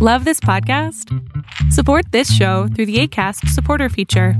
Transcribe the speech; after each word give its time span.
Love 0.00 0.24
this 0.24 0.38
podcast? 0.38 1.12
Support 1.72 2.12
this 2.12 2.32
show 2.32 2.68
through 2.68 2.86
the 2.86 3.00
ACAST 3.00 3.48
supporter 3.48 3.88
feature. 3.88 4.34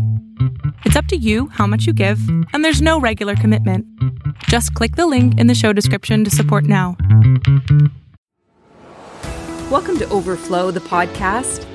It's 0.84 0.94
up 0.94 1.06
to 1.06 1.16
you 1.16 1.48
how 1.48 1.66
much 1.66 1.84
you 1.84 1.92
give, 1.92 2.20
and 2.52 2.64
there's 2.64 2.80
no 2.80 3.00
regular 3.00 3.34
commitment. 3.34 3.84
Just 4.44 4.72
click 4.74 4.94
the 4.94 5.08
link 5.08 5.36
in 5.36 5.48
the 5.48 5.56
show 5.56 5.72
description 5.72 6.22
to 6.22 6.30
support 6.30 6.62
now. 6.62 6.96
Welcome 9.68 9.98
to 9.98 10.08
Overflow, 10.10 10.70
the 10.70 10.78
podcast. 10.78 11.66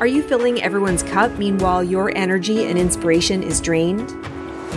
Are 0.00 0.06
you 0.08 0.24
filling 0.24 0.60
everyone's 0.60 1.04
cup 1.04 1.30
meanwhile 1.38 1.84
your 1.84 2.10
energy 2.16 2.64
and 2.64 2.76
inspiration 2.76 3.44
is 3.44 3.60
drained? 3.60 4.10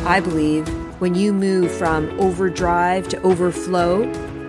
I 0.06 0.20
believe 0.20 0.68
when 1.02 1.16
you 1.16 1.34
move 1.34 1.72
from 1.72 2.12
overdrive 2.20 3.08
to 3.08 3.20
overflow, 3.24 4.04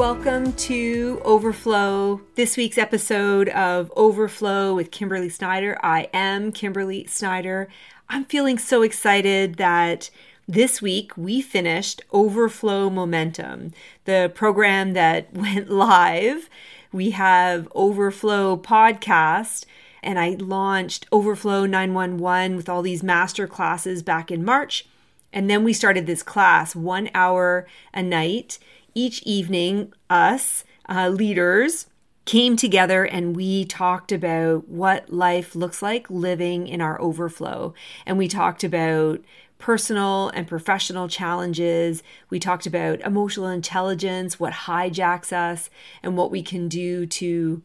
Welcome 0.00 0.54
to 0.54 1.20
Overflow, 1.26 2.22
this 2.34 2.56
week's 2.56 2.78
episode 2.78 3.50
of 3.50 3.92
Overflow 3.94 4.74
with 4.74 4.90
Kimberly 4.90 5.28
Snyder. 5.28 5.78
I 5.82 6.08
am 6.14 6.52
Kimberly 6.52 7.04
Snyder. 7.04 7.68
I'm 8.08 8.24
feeling 8.24 8.56
so 8.56 8.80
excited 8.80 9.56
that 9.56 10.08
this 10.48 10.80
week 10.80 11.12
we 11.18 11.42
finished 11.42 12.00
Overflow 12.12 12.88
Momentum, 12.88 13.74
the 14.06 14.32
program 14.34 14.94
that 14.94 15.34
went 15.34 15.70
live. 15.70 16.48
We 16.92 17.10
have 17.10 17.68
Overflow 17.74 18.56
Podcast, 18.56 19.66
and 20.02 20.18
I 20.18 20.30
launched 20.30 21.08
Overflow 21.12 21.66
911 21.66 22.56
with 22.56 22.70
all 22.70 22.80
these 22.80 23.02
master 23.02 23.46
classes 23.46 24.02
back 24.02 24.30
in 24.30 24.46
March. 24.46 24.86
And 25.30 25.50
then 25.50 25.62
we 25.62 25.74
started 25.74 26.06
this 26.06 26.22
class, 26.22 26.74
one 26.74 27.10
hour 27.14 27.66
a 27.92 28.02
night 28.02 28.58
each 28.94 29.22
evening, 29.22 29.92
us 30.08 30.64
uh, 30.88 31.08
leaders 31.08 31.86
came 32.24 32.56
together 32.56 33.04
and 33.04 33.34
we 33.34 33.64
talked 33.64 34.12
about 34.12 34.68
what 34.68 35.12
life 35.12 35.54
looks 35.54 35.82
like 35.82 36.08
living 36.10 36.66
in 36.68 36.80
our 36.80 37.00
overflow. 37.00 37.74
And 38.06 38.18
we 38.18 38.28
talked 38.28 38.62
about 38.62 39.20
personal 39.58 40.28
and 40.30 40.46
professional 40.46 41.08
challenges. 41.08 42.02
We 42.28 42.38
talked 42.38 42.66
about 42.66 43.00
emotional 43.00 43.48
intelligence, 43.48 44.40
what 44.40 44.52
hijacks 44.52 45.32
us, 45.32 45.70
and 46.02 46.16
what 46.16 46.30
we 46.30 46.42
can 46.42 46.68
do 46.68 47.06
to 47.06 47.62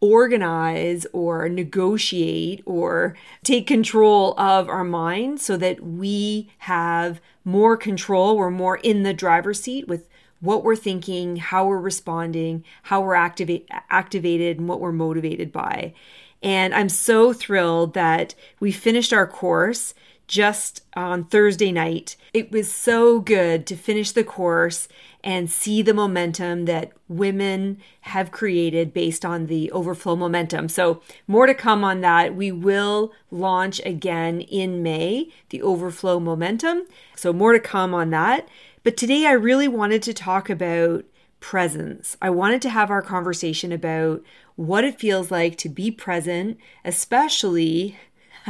organize 0.00 1.06
or 1.12 1.48
negotiate 1.48 2.62
or 2.64 3.16
take 3.42 3.66
control 3.66 4.38
of 4.38 4.68
our 4.68 4.84
mind 4.84 5.40
so 5.40 5.56
that 5.56 5.80
we 5.82 6.48
have 6.58 7.20
more 7.44 7.76
control. 7.76 8.36
We're 8.36 8.50
more 8.50 8.76
in 8.78 9.02
the 9.02 9.14
driver's 9.14 9.60
seat 9.60 9.88
with 9.88 10.08
what 10.40 10.64
we're 10.64 10.76
thinking, 10.76 11.36
how 11.36 11.66
we're 11.66 11.80
responding, 11.80 12.64
how 12.84 13.00
we're 13.00 13.14
activate, 13.14 13.68
activated, 13.90 14.58
and 14.58 14.68
what 14.68 14.80
we're 14.80 14.92
motivated 14.92 15.52
by. 15.52 15.94
And 16.42 16.74
I'm 16.74 16.88
so 16.88 17.32
thrilled 17.32 17.94
that 17.94 18.34
we 18.60 18.70
finished 18.70 19.12
our 19.12 19.26
course 19.26 19.94
just 20.28 20.82
on 20.94 21.24
Thursday 21.24 21.72
night. 21.72 22.16
It 22.34 22.52
was 22.52 22.70
so 22.70 23.18
good 23.18 23.66
to 23.66 23.76
finish 23.76 24.12
the 24.12 24.22
course 24.22 24.86
and 25.24 25.50
see 25.50 25.82
the 25.82 25.94
momentum 25.94 26.66
that 26.66 26.92
women 27.08 27.78
have 28.02 28.30
created 28.30 28.92
based 28.92 29.24
on 29.24 29.46
the 29.46 29.70
overflow 29.72 30.14
momentum. 30.14 30.68
So, 30.68 31.02
more 31.26 31.46
to 31.46 31.54
come 31.54 31.82
on 31.82 32.02
that. 32.02 32.36
We 32.36 32.52
will 32.52 33.12
launch 33.30 33.80
again 33.84 34.42
in 34.42 34.82
May, 34.82 35.30
the 35.48 35.62
overflow 35.62 36.20
momentum. 36.20 36.86
So, 37.16 37.32
more 37.32 37.52
to 37.52 37.60
come 37.60 37.94
on 37.94 38.10
that. 38.10 38.46
But 38.88 38.96
today 38.96 39.26
I 39.26 39.32
really 39.32 39.68
wanted 39.68 40.02
to 40.04 40.14
talk 40.14 40.48
about 40.48 41.04
presence. 41.40 42.16
I 42.22 42.30
wanted 42.30 42.62
to 42.62 42.70
have 42.70 42.90
our 42.90 43.02
conversation 43.02 43.70
about 43.70 44.22
what 44.56 44.82
it 44.82 44.98
feels 44.98 45.30
like 45.30 45.58
to 45.58 45.68
be 45.68 45.90
present, 45.90 46.56
especially 46.86 47.98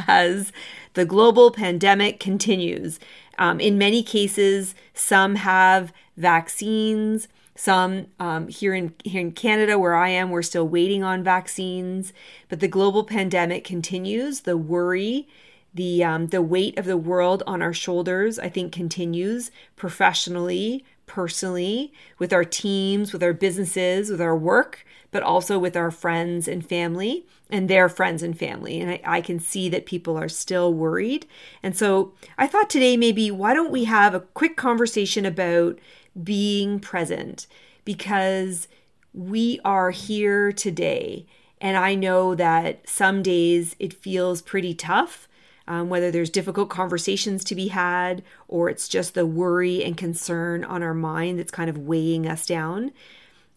as 0.06 0.52
the 0.94 1.04
global 1.04 1.50
pandemic 1.50 2.20
continues. 2.20 3.00
Um, 3.36 3.58
in 3.58 3.78
many 3.78 4.04
cases, 4.04 4.76
some 4.94 5.34
have 5.34 5.92
vaccines. 6.16 7.26
Some 7.56 8.06
um, 8.20 8.46
here 8.46 8.74
in 8.74 8.94
here 9.02 9.20
in 9.20 9.32
Canada, 9.32 9.76
where 9.76 9.96
I 9.96 10.10
am, 10.10 10.30
we're 10.30 10.42
still 10.42 10.68
waiting 10.68 11.02
on 11.02 11.24
vaccines. 11.24 12.12
But 12.48 12.60
the 12.60 12.68
global 12.68 13.02
pandemic 13.02 13.64
continues. 13.64 14.42
The 14.42 14.56
worry 14.56 15.26
the 15.74 16.02
um, 16.02 16.28
the 16.28 16.42
weight 16.42 16.78
of 16.78 16.84
the 16.84 16.96
world 16.96 17.42
on 17.46 17.62
our 17.62 17.72
shoulders 17.72 18.38
i 18.38 18.48
think 18.48 18.72
continues 18.72 19.50
professionally 19.76 20.84
personally 21.06 21.92
with 22.18 22.32
our 22.32 22.44
teams 22.44 23.12
with 23.12 23.22
our 23.22 23.32
businesses 23.32 24.10
with 24.10 24.20
our 24.20 24.36
work 24.36 24.84
but 25.10 25.22
also 25.22 25.58
with 25.58 25.76
our 25.76 25.90
friends 25.90 26.46
and 26.46 26.66
family 26.66 27.26
and 27.50 27.68
their 27.68 27.88
friends 27.88 28.22
and 28.22 28.38
family. 28.38 28.80
And 28.80 28.90
I, 28.90 29.00
I 29.04 29.20
can 29.20 29.40
see 29.40 29.68
that 29.70 29.86
people 29.86 30.16
are 30.16 30.28
still 30.28 30.72
worried. 30.72 31.26
And 31.62 31.76
so 31.76 32.12
i 32.36 32.46
thought 32.46 32.70
today 32.70 32.96
maybe 32.96 33.30
why 33.30 33.54
don't 33.54 33.72
we 33.72 33.84
have 33.84 34.14
a 34.14 34.20
quick 34.20 34.56
conversation 34.56 35.24
about 35.24 35.78
being 36.22 36.80
present? 36.80 37.46
Because 37.84 38.68
we 39.14 39.60
are 39.64 39.90
here 39.90 40.52
today 40.52 41.26
and 41.60 41.76
I 41.76 41.94
know 41.94 42.34
that 42.34 42.88
some 42.88 43.22
days 43.22 43.74
it 43.78 43.92
feels 43.92 44.42
pretty 44.42 44.74
tough 44.74 45.27
um, 45.68 45.90
whether 45.90 46.10
there's 46.10 46.30
difficult 46.30 46.70
conversations 46.70 47.44
to 47.44 47.54
be 47.54 47.68
had 47.68 48.24
or 48.48 48.68
it's 48.70 48.88
just 48.88 49.14
the 49.14 49.26
worry 49.26 49.84
and 49.84 49.96
concern 49.96 50.64
on 50.64 50.82
our 50.82 50.94
mind 50.94 51.38
that's 51.38 51.52
kind 51.52 51.68
of 51.68 51.78
weighing 51.78 52.26
us 52.26 52.46
down. 52.46 52.90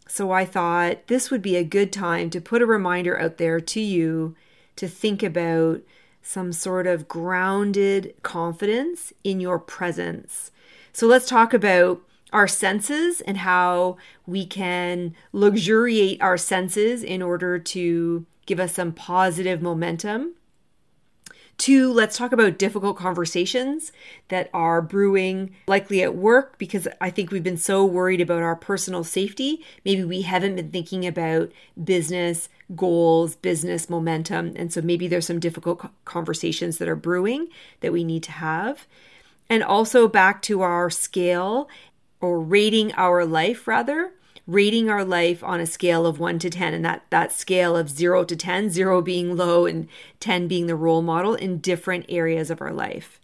So 0.07 0.31
I 0.31 0.43
thought 0.43 1.07
this 1.07 1.31
would 1.31 1.41
be 1.41 1.55
a 1.55 1.63
good 1.63 1.93
time 1.93 2.29
to 2.31 2.41
put 2.41 2.61
a 2.61 2.65
reminder 2.65 3.17
out 3.17 3.37
there 3.37 3.61
to 3.61 3.79
you 3.79 4.35
to 4.75 4.89
think 4.89 5.23
about 5.23 5.81
some 6.21 6.51
sort 6.51 6.85
of 6.85 7.07
grounded 7.07 8.13
confidence 8.23 9.13
in 9.23 9.39
your 9.39 9.57
presence. 9.57 10.51
So 10.91 11.07
let's 11.07 11.29
talk 11.29 11.53
about 11.53 12.01
our 12.33 12.47
senses 12.47 13.21
and 13.21 13.37
how 13.37 13.95
we 14.25 14.45
can 14.45 15.15
luxuriate 15.31 16.21
our 16.21 16.37
senses 16.37 17.03
in 17.03 17.21
order 17.21 17.57
to 17.57 18.25
give 18.45 18.59
us 18.59 18.73
some 18.73 18.91
positive 18.91 19.61
momentum. 19.61 20.33
Two, 21.61 21.93
let's 21.93 22.17
talk 22.17 22.31
about 22.31 22.57
difficult 22.57 22.97
conversations 22.97 23.91
that 24.29 24.49
are 24.51 24.81
brewing, 24.81 25.51
likely 25.67 26.01
at 26.01 26.15
work, 26.15 26.57
because 26.57 26.87
I 26.99 27.11
think 27.11 27.29
we've 27.29 27.43
been 27.43 27.55
so 27.55 27.85
worried 27.85 28.19
about 28.19 28.41
our 28.41 28.55
personal 28.55 29.03
safety. 29.03 29.63
Maybe 29.85 30.03
we 30.03 30.23
haven't 30.23 30.55
been 30.55 30.71
thinking 30.71 31.05
about 31.05 31.51
business 31.83 32.49
goals, 32.75 33.35
business 33.35 33.91
momentum. 33.91 34.53
And 34.55 34.73
so 34.73 34.81
maybe 34.81 35.07
there's 35.07 35.27
some 35.27 35.39
difficult 35.39 35.85
conversations 36.03 36.79
that 36.79 36.87
are 36.87 36.95
brewing 36.95 37.47
that 37.81 37.93
we 37.93 38.03
need 38.03 38.23
to 38.23 38.31
have. 38.31 38.87
And 39.47 39.63
also 39.63 40.07
back 40.07 40.41
to 40.41 40.61
our 40.61 40.89
scale 40.89 41.69
or 42.21 42.41
rating 42.41 42.91
our 42.93 43.23
life, 43.23 43.67
rather 43.67 44.13
rating 44.47 44.89
our 44.89 45.03
life 45.05 45.43
on 45.43 45.59
a 45.59 45.65
scale 45.65 46.05
of 46.05 46.19
1 46.19 46.39
to 46.39 46.49
10 46.49 46.73
and 46.73 46.85
that 46.85 47.05
that 47.09 47.31
scale 47.31 47.75
of 47.75 47.89
0 47.89 48.23
to 48.25 48.35
10 48.35 48.69
0 48.69 49.01
being 49.01 49.35
low 49.35 49.65
and 49.65 49.87
10 50.19 50.47
being 50.47 50.67
the 50.67 50.75
role 50.75 51.01
model 51.01 51.35
in 51.35 51.59
different 51.59 52.05
areas 52.09 52.49
of 52.49 52.61
our 52.61 52.73
life. 52.73 53.19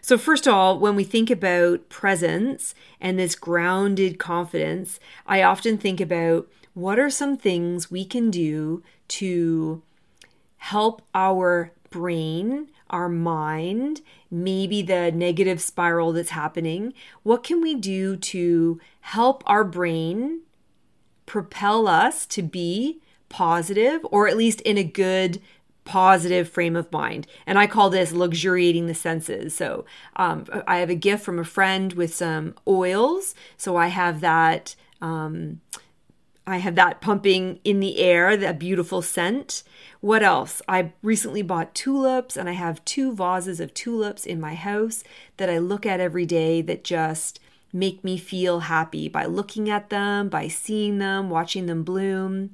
So 0.00 0.18
first 0.18 0.46
of 0.46 0.54
all 0.54 0.78
when 0.78 0.96
we 0.96 1.04
think 1.04 1.30
about 1.30 1.88
presence 1.88 2.74
and 3.00 3.18
this 3.18 3.34
grounded 3.34 4.18
confidence 4.18 4.98
i 5.26 5.42
often 5.42 5.78
think 5.78 6.00
about 6.00 6.48
what 6.74 6.98
are 6.98 7.10
some 7.10 7.36
things 7.36 7.90
we 7.90 8.04
can 8.04 8.30
do 8.30 8.82
to 9.06 9.82
help 10.56 11.02
our 11.14 11.72
brain, 11.90 12.68
our 12.92 13.08
mind, 13.08 14.02
maybe 14.30 14.82
the 14.82 15.10
negative 15.10 15.60
spiral 15.60 16.12
that's 16.12 16.30
happening, 16.30 16.92
what 17.22 17.42
can 17.42 17.60
we 17.60 17.74
do 17.74 18.16
to 18.16 18.80
help 19.00 19.42
our 19.46 19.64
brain 19.64 20.42
propel 21.26 21.88
us 21.88 22.26
to 22.26 22.42
be 22.42 23.00
positive 23.28 24.04
or 24.10 24.28
at 24.28 24.36
least 24.36 24.60
in 24.60 24.76
a 24.76 24.84
good 24.84 25.40
positive 25.84 26.48
frame 26.48 26.76
of 26.76 26.92
mind. 26.92 27.26
And 27.46 27.58
I 27.58 27.66
call 27.66 27.90
this 27.90 28.12
luxuriating 28.12 28.86
the 28.86 28.94
senses. 28.94 29.54
So 29.54 29.84
um, 30.16 30.44
I 30.66 30.78
have 30.78 30.90
a 30.90 30.94
gift 30.94 31.24
from 31.24 31.38
a 31.38 31.44
friend 31.44 31.92
with 31.94 32.14
some 32.14 32.54
oils. 32.68 33.34
So 33.56 33.76
I 33.76 33.88
have 33.88 34.20
that. 34.20 34.76
Um, 35.00 35.60
I 36.46 36.58
have 36.58 36.74
that 36.74 37.00
pumping 37.00 37.60
in 37.64 37.80
the 37.80 37.98
air, 37.98 38.36
that 38.36 38.58
beautiful 38.58 39.00
scent. 39.00 39.62
What 40.00 40.22
else? 40.22 40.60
I 40.66 40.92
recently 41.02 41.42
bought 41.42 41.74
tulips 41.74 42.36
and 42.36 42.48
I 42.48 42.52
have 42.52 42.84
two 42.84 43.14
vases 43.14 43.60
of 43.60 43.74
tulips 43.74 44.26
in 44.26 44.40
my 44.40 44.54
house 44.54 45.04
that 45.36 45.48
I 45.48 45.58
look 45.58 45.86
at 45.86 46.00
every 46.00 46.26
day 46.26 46.60
that 46.62 46.82
just 46.82 47.38
make 47.72 48.02
me 48.02 48.16
feel 48.16 48.60
happy 48.60 49.08
by 49.08 49.24
looking 49.24 49.70
at 49.70 49.88
them, 49.88 50.28
by 50.28 50.48
seeing 50.48 50.98
them, 50.98 51.30
watching 51.30 51.66
them 51.66 51.84
bloom. 51.84 52.50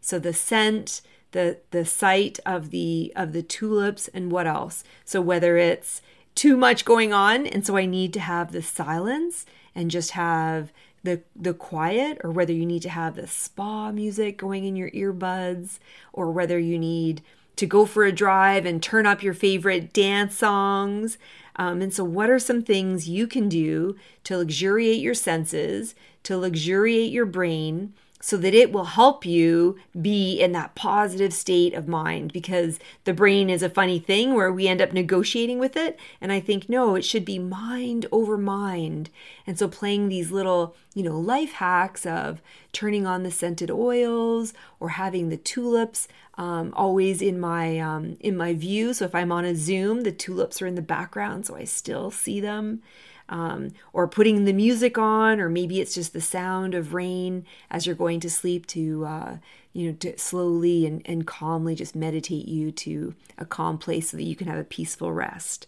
So 0.00 0.18
the 0.18 0.32
scent, 0.32 1.02
the 1.32 1.58
the 1.70 1.84
sight 1.84 2.38
of 2.46 2.70
the 2.70 3.12
of 3.16 3.32
the 3.32 3.42
tulips 3.42 4.08
and 4.08 4.30
what 4.30 4.46
else 4.46 4.84
so 5.04 5.20
whether 5.20 5.56
it's 5.56 6.00
too 6.34 6.56
much 6.56 6.84
going 6.84 7.12
on 7.12 7.46
and 7.46 7.66
so 7.66 7.76
i 7.76 7.84
need 7.84 8.12
to 8.12 8.20
have 8.20 8.52
the 8.52 8.62
silence 8.62 9.44
and 9.74 9.90
just 9.90 10.12
have 10.12 10.72
the 11.02 11.22
the 11.34 11.54
quiet 11.54 12.18
or 12.22 12.30
whether 12.30 12.52
you 12.52 12.66
need 12.66 12.82
to 12.82 12.88
have 12.88 13.16
the 13.16 13.26
spa 13.26 13.90
music 13.90 14.38
going 14.38 14.64
in 14.64 14.76
your 14.76 14.90
earbuds 14.90 15.78
or 16.12 16.30
whether 16.30 16.58
you 16.58 16.78
need 16.78 17.22
to 17.56 17.66
go 17.66 17.84
for 17.84 18.04
a 18.04 18.12
drive 18.12 18.64
and 18.64 18.82
turn 18.82 19.06
up 19.06 19.22
your 19.22 19.34
favorite 19.34 19.92
dance 19.92 20.36
songs. 20.36 21.18
Um, 21.56 21.82
and 21.82 21.92
so 21.92 22.02
what 22.02 22.30
are 22.30 22.38
some 22.38 22.62
things 22.62 23.08
you 23.08 23.26
can 23.26 23.48
do 23.48 23.96
to 24.24 24.38
luxuriate 24.38 25.00
your 25.00 25.14
senses 25.14 25.94
to 26.22 26.36
luxuriate 26.36 27.12
your 27.12 27.26
brain 27.26 27.92
so 28.24 28.36
that 28.36 28.54
it 28.54 28.70
will 28.72 28.84
help 28.84 29.26
you 29.26 29.76
be 30.00 30.40
in 30.40 30.52
that 30.52 30.76
positive 30.76 31.34
state 31.34 31.74
of 31.74 31.88
mind 31.88 32.32
because 32.32 32.78
the 33.02 33.12
brain 33.12 33.50
is 33.50 33.64
a 33.64 33.68
funny 33.68 33.98
thing 33.98 34.32
where 34.32 34.52
we 34.52 34.68
end 34.68 34.80
up 34.80 34.92
negotiating 34.92 35.58
with 35.58 35.76
it. 35.76 35.98
And 36.20 36.30
i 36.30 36.38
think 36.38 36.68
no 36.68 36.94
it 36.94 37.04
should 37.04 37.24
be 37.24 37.40
mind 37.40 38.06
over 38.12 38.38
mind. 38.38 39.10
And 39.44 39.58
so 39.58 39.66
playing 39.66 40.08
these 40.08 40.30
little 40.30 40.76
you 40.94 41.02
know 41.02 41.18
life 41.18 41.54
hacks 41.54 42.06
of 42.06 42.40
turning 42.70 43.06
on 43.06 43.24
the 43.24 43.30
scented 43.32 43.72
oils 43.72 44.54
or 44.78 44.90
having 44.90 45.28
the 45.28 45.36
tulips 45.36 46.06
um, 46.38 46.72
always 46.76 47.20
in 47.20 47.40
my 47.40 47.80
um, 47.80 48.16
in 48.20 48.36
my 48.36 48.54
view. 48.54 48.94
So 48.94 49.04
if 49.06 49.16
i'm 49.16 49.32
on 49.32 49.44
a 49.44 49.56
zoom 49.56 50.02
the 50.02 50.12
tulips 50.12 50.62
are 50.62 50.66
in 50.68 50.76
the 50.76 50.82
background 50.82 51.46
so 51.46 51.56
i 51.56 51.64
still 51.64 52.12
see 52.12 52.40
them 52.40 52.82
um, 53.28 53.72
or 53.92 54.08
putting 54.08 54.44
the 54.44 54.52
music 54.52 54.98
on, 54.98 55.40
or 55.40 55.48
maybe 55.48 55.80
it's 55.80 55.94
just 55.94 56.12
the 56.12 56.20
sound 56.20 56.74
of 56.74 56.94
rain 56.94 57.44
as 57.70 57.86
you're 57.86 57.94
going 57.94 58.20
to 58.20 58.30
sleep 58.30 58.66
to, 58.68 59.04
uh, 59.04 59.36
you 59.72 59.90
know, 59.90 59.96
to 60.00 60.18
slowly 60.18 60.86
and, 60.86 61.02
and 61.04 61.26
calmly 61.26 61.74
just 61.74 61.96
meditate 61.96 62.48
you 62.48 62.70
to 62.72 63.14
a 63.38 63.44
calm 63.44 63.78
place 63.78 64.10
so 64.10 64.16
that 64.16 64.24
you 64.24 64.36
can 64.36 64.48
have 64.48 64.58
a 64.58 64.64
peaceful 64.64 65.12
rest. 65.12 65.66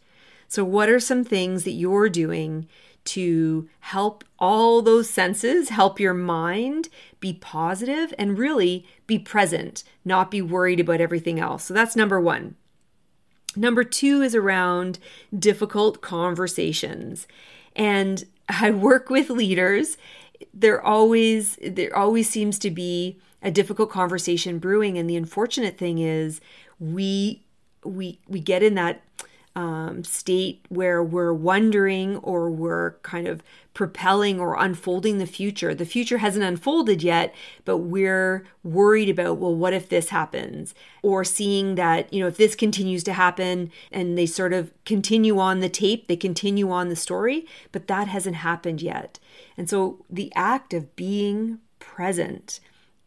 So, 0.49 0.65
what 0.65 0.89
are 0.89 1.01
some 1.01 1.25
things 1.25 1.65
that 1.65 1.73
you're 1.73 2.09
doing 2.09 2.69
to 3.07 3.69
help 3.81 4.25
all 4.39 4.83
those 4.83 5.11
senses, 5.11 5.69
help 5.69 6.01
your 6.01 6.15
mind 6.15 6.89
be 7.21 7.33
positive 7.33 8.15
and 8.19 8.39
really 8.39 8.87
be 9.07 9.19
present, 9.19 9.85
not 10.05 10.31
be 10.31 10.41
worried 10.41 10.81
about 10.81 11.01
everything 11.01 11.41
else? 11.41 11.65
So, 11.65 11.75
that's 11.75 11.97
number 11.97 12.21
one. 12.21 12.57
Number 13.57 13.85
two 13.85 14.23
is 14.23 14.35
around 14.35 14.99
difficult 15.37 16.01
conversations. 16.01 17.27
And 17.77 18.25
I 18.49 18.71
work 18.71 19.11
with 19.11 19.31
leaders. 19.31 19.97
There 20.53 20.81
always 20.81 21.59
there 21.63 21.97
always 21.97 22.29
seems 22.29 22.59
to 22.61 22.71
be 22.71 23.19
a 23.43 23.51
difficult 23.51 23.91
conversation 23.91 24.59
brewing. 24.59 24.99
And 24.99 25.09
the 25.09 25.17
unfortunate 25.17 25.79
thing 25.79 25.99
is 25.99 26.41
we 26.79 27.43
we 27.85 28.19
we 28.29 28.41
get 28.41 28.63
in 28.63 28.75
that 28.75 29.03
um, 29.57 30.03
state 30.03 30.65
where 30.69 31.03
we're 31.03 31.33
wondering 31.33 32.17
or 32.19 32.51
we're 32.51 32.93
kind 33.03 33.29
of 33.29 33.43
propelling 33.73 34.41
or 34.41 34.57
unfolding 34.57 35.19
the 35.19 35.27
future. 35.27 35.75
The 35.75 35.85
future 35.85 36.19
hasn't 36.19 36.45
unfolded 36.45 37.03
yet, 37.03 37.35
but 37.65 37.79
we're 37.79 38.47
worried 38.63 39.09
about, 39.09 39.39
well, 39.39 39.55
what 39.55 39.73
if 39.73 39.89
this 39.89 40.09
happens? 40.11 40.75
Or 41.03 41.25
seeing 41.25 41.75
that, 41.75 42.13
you 42.13 42.21
know, 42.21 42.29
if 42.29 42.37
this 42.37 42.55
continues 42.55 43.05
to 43.05 43.13
happen 43.13 43.71
and 43.91 44.17
they 44.17 44.27
sort 44.27 44.53
of 44.53 44.73
continue 44.85 45.39
on 45.39 45.61
the 45.61 45.69
tape, 45.69 46.07
they 46.07 46.17
continue 46.17 46.71
on 46.71 46.89
the 46.89 46.97
story, 46.97 47.47
but 47.73 47.89
that 47.89 48.09
hasn't 48.09 48.37
happened 48.37 48.81
yet. 48.81 49.19
And 49.57 49.69
so 49.69 50.05
the 50.09 50.33
act 50.35 50.73
of 50.73 50.95
being 50.97 51.59
present 51.79 52.61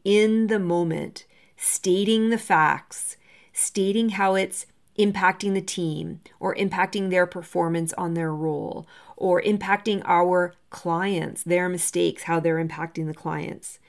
in 0.04 0.48
the 0.48 0.60
moment, 0.60 1.26
stating 1.56 2.30
the 2.30 2.38
facts, 2.38 3.18
stating 3.54 4.10
how 4.10 4.36
it's 4.36 4.66
impacting 4.98 5.54
the 5.54 5.62
team 5.62 6.20
or 6.40 6.56
impacting 6.56 7.10
their 7.10 7.26
performance 7.26 7.94
on 7.94 8.14
their 8.14 8.34
role 8.34 8.88
or 9.16 9.42
impacting 9.42 10.02
our 10.06 10.54
clients, 10.70 11.44
their 11.44 11.70
mistakes, 11.70 12.24
how 12.24 12.40
they're 12.40 12.64
impacting 12.64 13.08
the 13.08 13.14
clients. 13.14 13.80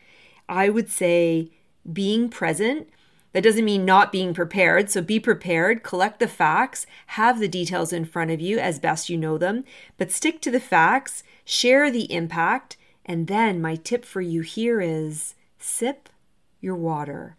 I 0.48 0.68
would 0.68 0.90
say 0.90 1.50
being 1.90 2.28
present. 2.28 2.88
That 3.32 3.44
doesn't 3.44 3.64
mean 3.64 3.84
not 3.84 4.10
being 4.10 4.32
prepared. 4.32 4.90
So 4.90 5.02
be 5.02 5.20
prepared, 5.20 5.82
collect 5.82 6.18
the 6.18 6.26
facts, 6.26 6.86
have 7.08 7.38
the 7.38 7.48
details 7.48 7.92
in 7.92 8.06
front 8.06 8.30
of 8.30 8.40
you 8.40 8.58
as 8.58 8.78
best 8.78 9.10
you 9.10 9.18
know 9.18 9.36
them, 9.36 9.64
but 9.98 10.10
stick 10.10 10.40
to 10.42 10.50
the 10.50 10.60
facts, 10.60 11.22
share 11.44 11.90
the 11.90 12.10
impact, 12.12 12.78
and 13.04 13.26
then 13.26 13.60
my 13.60 13.76
tip 13.76 14.04
for 14.04 14.22
you 14.22 14.40
here 14.40 14.80
is 14.80 15.34
sip 15.58 16.08
your 16.60 16.74
water 16.74 17.36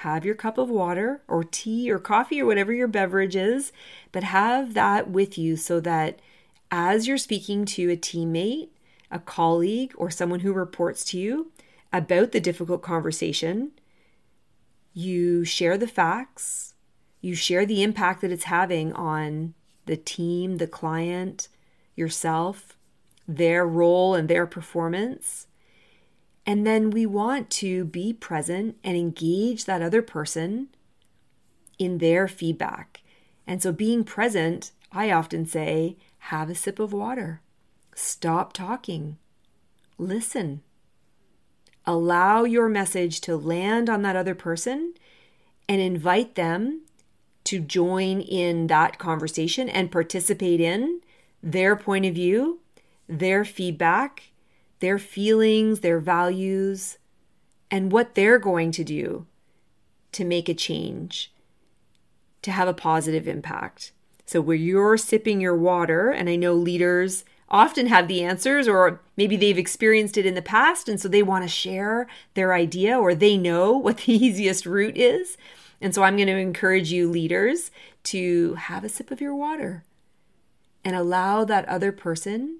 have 0.00 0.24
your 0.24 0.34
cup 0.34 0.56
of 0.56 0.70
water 0.70 1.20
or 1.28 1.44
tea 1.44 1.90
or 1.90 1.98
coffee 1.98 2.40
or 2.40 2.46
whatever 2.46 2.72
your 2.72 2.88
beverage 2.88 3.36
is, 3.36 3.72
but 4.12 4.22
have 4.22 4.74
that 4.74 5.10
with 5.10 5.36
you 5.36 5.56
so 5.56 5.78
that 5.80 6.18
as 6.70 7.06
you're 7.06 7.18
speaking 7.18 7.64
to 7.64 7.90
a 7.90 7.96
teammate, 7.96 8.68
a 9.10 9.18
colleague, 9.18 9.92
or 9.96 10.10
someone 10.10 10.40
who 10.40 10.52
reports 10.52 11.04
to 11.04 11.18
you 11.18 11.50
about 11.92 12.32
the 12.32 12.40
difficult 12.40 12.80
conversation, 12.80 13.72
you 14.94 15.44
share 15.44 15.76
the 15.76 15.86
facts, 15.86 16.74
you 17.20 17.34
share 17.34 17.66
the 17.66 17.82
impact 17.82 18.22
that 18.22 18.32
it's 18.32 18.44
having 18.44 18.92
on 18.94 19.54
the 19.86 19.96
team, 19.96 20.56
the 20.56 20.66
client, 20.66 21.48
yourself, 21.94 22.76
their 23.28 23.66
role 23.66 24.14
and 24.14 24.28
their 24.28 24.46
performance. 24.46 25.46
And 26.46 26.66
then 26.66 26.90
we 26.90 27.06
want 27.06 27.50
to 27.50 27.84
be 27.84 28.12
present 28.12 28.76
and 28.82 28.96
engage 28.96 29.64
that 29.66 29.82
other 29.82 30.02
person 30.02 30.68
in 31.78 31.98
their 31.98 32.26
feedback. 32.28 33.02
And 33.46 33.62
so, 33.62 33.72
being 33.72 34.04
present, 34.04 34.72
I 34.92 35.10
often 35.10 35.46
say, 35.46 35.96
have 36.24 36.50
a 36.50 36.54
sip 36.54 36.78
of 36.78 36.92
water, 36.92 37.40
stop 37.94 38.52
talking, 38.52 39.18
listen. 39.98 40.62
Allow 41.86 42.44
your 42.44 42.68
message 42.68 43.20
to 43.22 43.36
land 43.36 43.88
on 43.88 44.02
that 44.02 44.14
other 44.14 44.34
person 44.34 44.94
and 45.68 45.80
invite 45.80 46.34
them 46.34 46.82
to 47.44 47.58
join 47.58 48.20
in 48.20 48.66
that 48.66 48.98
conversation 48.98 49.68
and 49.68 49.90
participate 49.90 50.60
in 50.60 51.00
their 51.42 51.74
point 51.74 52.04
of 52.04 52.14
view, 52.14 52.60
their 53.08 53.44
feedback, 53.44 54.29
their 54.80 54.98
feelings, 54.98 55.80
their 55.80 56.00
values, 56.00 56.98
and 57.70 57.92
what 57.92 58.14
they're 58.14 58.38
going 58.38 58.72
to 58.72 58.84
do 58.84 59.26
to 60.12 60.24
make 60.24 60.48
a 60.48 60.54
change, 60.54 61.32
to 62.42 62.50
have 62.50 62.66
a 62.66 62.74
positive 62.74 63.28
impact. 63.28 63.92
So, 64.26 64.40
where 64.40 64.56
you're 64.56 64.96
sipping 64.96 65.40
your 65.40 65.56
water, 65.56 66.10
and 66.10 66.28
I 66.28 66.36
know 66.36 66.54
leaders 66.54 67.24
often 67.48 67.86
have 67.86 68.08
the 68.08 68.22
answers, 68.22 68.68
or 68.68 69.00
maybe 69.16 69.36
they've 69.36 69.58
experienced 69.58 70.16
it 70.16 70.26
in 70.26 70.34
the 70.34 70.42
past, 70.42 70.88
and 70.88 71.00
so 71.00 71.08
they 71.08 71.22
want 71.22 71.44
to 71.44 71.48
share 71.48 72.06
their 72.34 72.54
idea, 72.54 72.98
or 72.98 73.14
they 73.14 73.36
know 73.36 73.72
what 73.76 73.98
the 73.98 74.12
easiest 74.12 74.66
route 74.66 74.96
is. 74.96 75.36
And 75.80 75.94
so, 75.94 76.02
I'm 76.02 76.16
going 76.16 76.28
to 76.28 76.36
encourage 76.36 76.92
you, 76.92 77.10
leaders, 77.10 77.70
to 78.04 78.54
have 78.54 78.84
a 78.84 78.88
sip 78.88 79.10
of 79.10 79.20
your 79.20 79.34
water 79.34 79.84
and 80.84 80.96
allow 80.96 81.44
that 81.44 81.68
other 81.68 81.92
person 81.92 82.58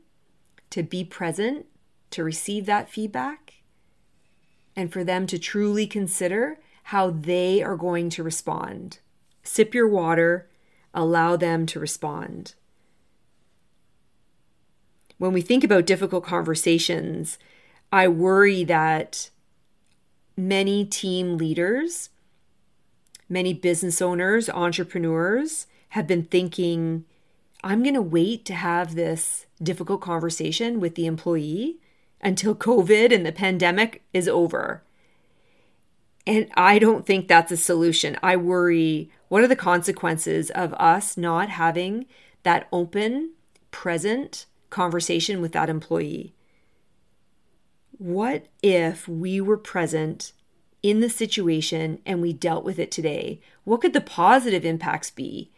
to 0.70 0.82
be 0.82 1.04
present 1.04 1.66
to 2.11 2.25
receive 2.25 2.67
that 2.67 2.88
feedback 2.88 3.55
and 4.76 4.93
for 4.93 5.05
them 5.05 5.26
to 5.26 5.38
truly 5.38 5.87
consider 5.87 6.59
how 6.85 7.11
they 7.11 7.62
are 7.62 7.76
going 7.76 8.11
to 8.11 8.23
respond. 8.23 8.99
Sip 9.43 9.75
your 9.75 9.88
water, 9.88 10.49
allow 10.93 11.37
them 11.37 11.67
to 11.67 11.81
respond. 11.81 12.55
When 15.19 15.33
we 15.33 15.40
think 15.40 15.64
about 15.64 15.87
difficult 15.87 16.25
conversations, 16.25 17.38
I 17.93 18.09
worry 18.09 18.64
that 18.64 19.31
many 20.37 20.85
team 20.85 21.37
leaders 21.37 22.11
many 23.31 23.55
business 23.55 24.02
owners, 24.02 24.50
entrepreneurs 24.50 25.69
have 25.90 26.07
been 26.07 26.25
thinking, 26.25 27.05
I'm 27.62 27.83
going 27.83 27.95
to 27.95 28.02
wait 28.02 28.45
to 28.47 28.55
have 28.55 28.95
this 28.95 29.47
difficult 29.62 30.00
conversation 30.00 30.81
with 30.81 30.97
the 30.97 31.07
employee 31.07 31.79
until 32.20 32.54
COVID 32.54 33.12
and 33.14 33.24
the 33.24 33.32
pandemic 33.32 34.02
is 34.12 34.28
over. 34.28 34.82
And 36.26 36.48
I 36.54 36.78
don't 36.78 37.06
think 37.06 37.26
that's 37.26 37.52
a 37.52 37.56
solution. 37.56 38.18
I 38.22 38.36
worry 38.36 39.10
what 39.28 39.42
are 39.42 39.48
the 39.48 39.56
consequences 39.56 40.50
of 40.50 40.74
us 40.74 41.16
not 41.16 41.50
having 41.50 42.06
that 42.42 42.66
open, 42.72 43.30
present 43.70 44.46
conversation 44.70 45.40
with 45.40 45.52
that 45.52 45.70
employee? 45.70 46.34
What 47.98 48.46
if 48.62 49.06
we 49.06 49.40
were 49.40 49.56
present 49.56 50.32
in 50.82 51.00
the 51.00 51.10
situation 51.10 52.00
and 52.06 52.22
we 52.22 52.32
dealt 52.32 52.64
with 52.64 52.78
it 52.78 52.90
today? 52.90 53.40
What 53.64 53.82
could 53.82 53.92
the 53.92 54.00
positive 54.00 54.64
impacts 54.64 55.10
be? 55.10 55.50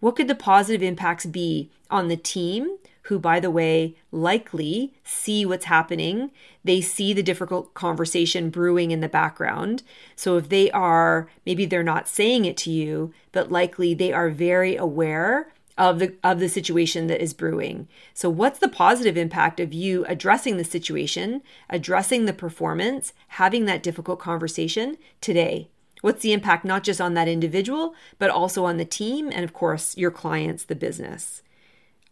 What 0.00 0.16
could 0.16 0.28
the 0.28 0.34
positive 0.34 0.82
impacts 0.82 1.26
be 1.26 1.70
on 1.90 2.08
the 2.08 2.16
team, 2.16 2.78
who, 3.02 3.18
by 3.18 3.40
the 3.40 3.50
way, 3.50 3.96
likely 4.12 4.94
see 5.04 5.46
what's 5.46 5.64
happening? 5.66 6.30
They 6.64 6.80
see 6.80 7.12
the 7.12 7.22
difficult 7.22 7.74
conversation 7.74 8.50
brewing 8.50 8.90
in 8.90 9.00
the 9.00 9.08
background. 9.08 9.82
So 10.16 10.36
if 10.36 10.48
they 10.48 10.70
are, 10.70 11.28
maybe 11.46 11.66
they're 11.66 11.82
not 11.82 12.08
saying 12.08 12.44
it 12.44 12.56
to 12.58 12.70
you, 12.70 13.12
but 13.32 13.50
likely 13.50 13.94
they 13.94 14.12
are 14.12 14.30
very 14.30 14.76
aware 14.76 15.52
of 15.78 15.98
the 15.98 16.14
of 16.22 16.40
the 16.40 16.48
situation 16.48 17.06
that 17.06 17.22
is 17.22 17.32
brewing. 17.32 17.88
So 18.12 18.28
what's 18.28 18.58
the 18.58 18.68
positive 18.68 19.16
impact 19.16 19.60
of 19.60 19.72
you 19.72 20.04
addressing 20.04 20.58
the 20.58 20.64
situation, 20.64 21.40
addressing 21.70 22.26
the 22.26 22.34
performance, 22.34 23.14
having 23.28 23.64
that 23.64 23.82
difficult 23.82 24.20
conversation 24.20 24.98
today? 25.22 25.70
What's 26.02 26.22
the 26.22 26.32
impact 26.32 26.64
not 26.64 26.82
just 26.82 27.00
on 27.00 27.14
that 27.14 27.28
individual, 27.28 27.94
but 28.18 28.30
also 28.30 28.64
on 28.64 28.76
the 28.76 28.84
team 28.84 29.30
and, 29.32 29.44
of 29.44 29.52
course, 29.52 29.96
your 29.96 30.10
clients, 30.10 30.64
the 30.64 30.74
business? 30.74 31.42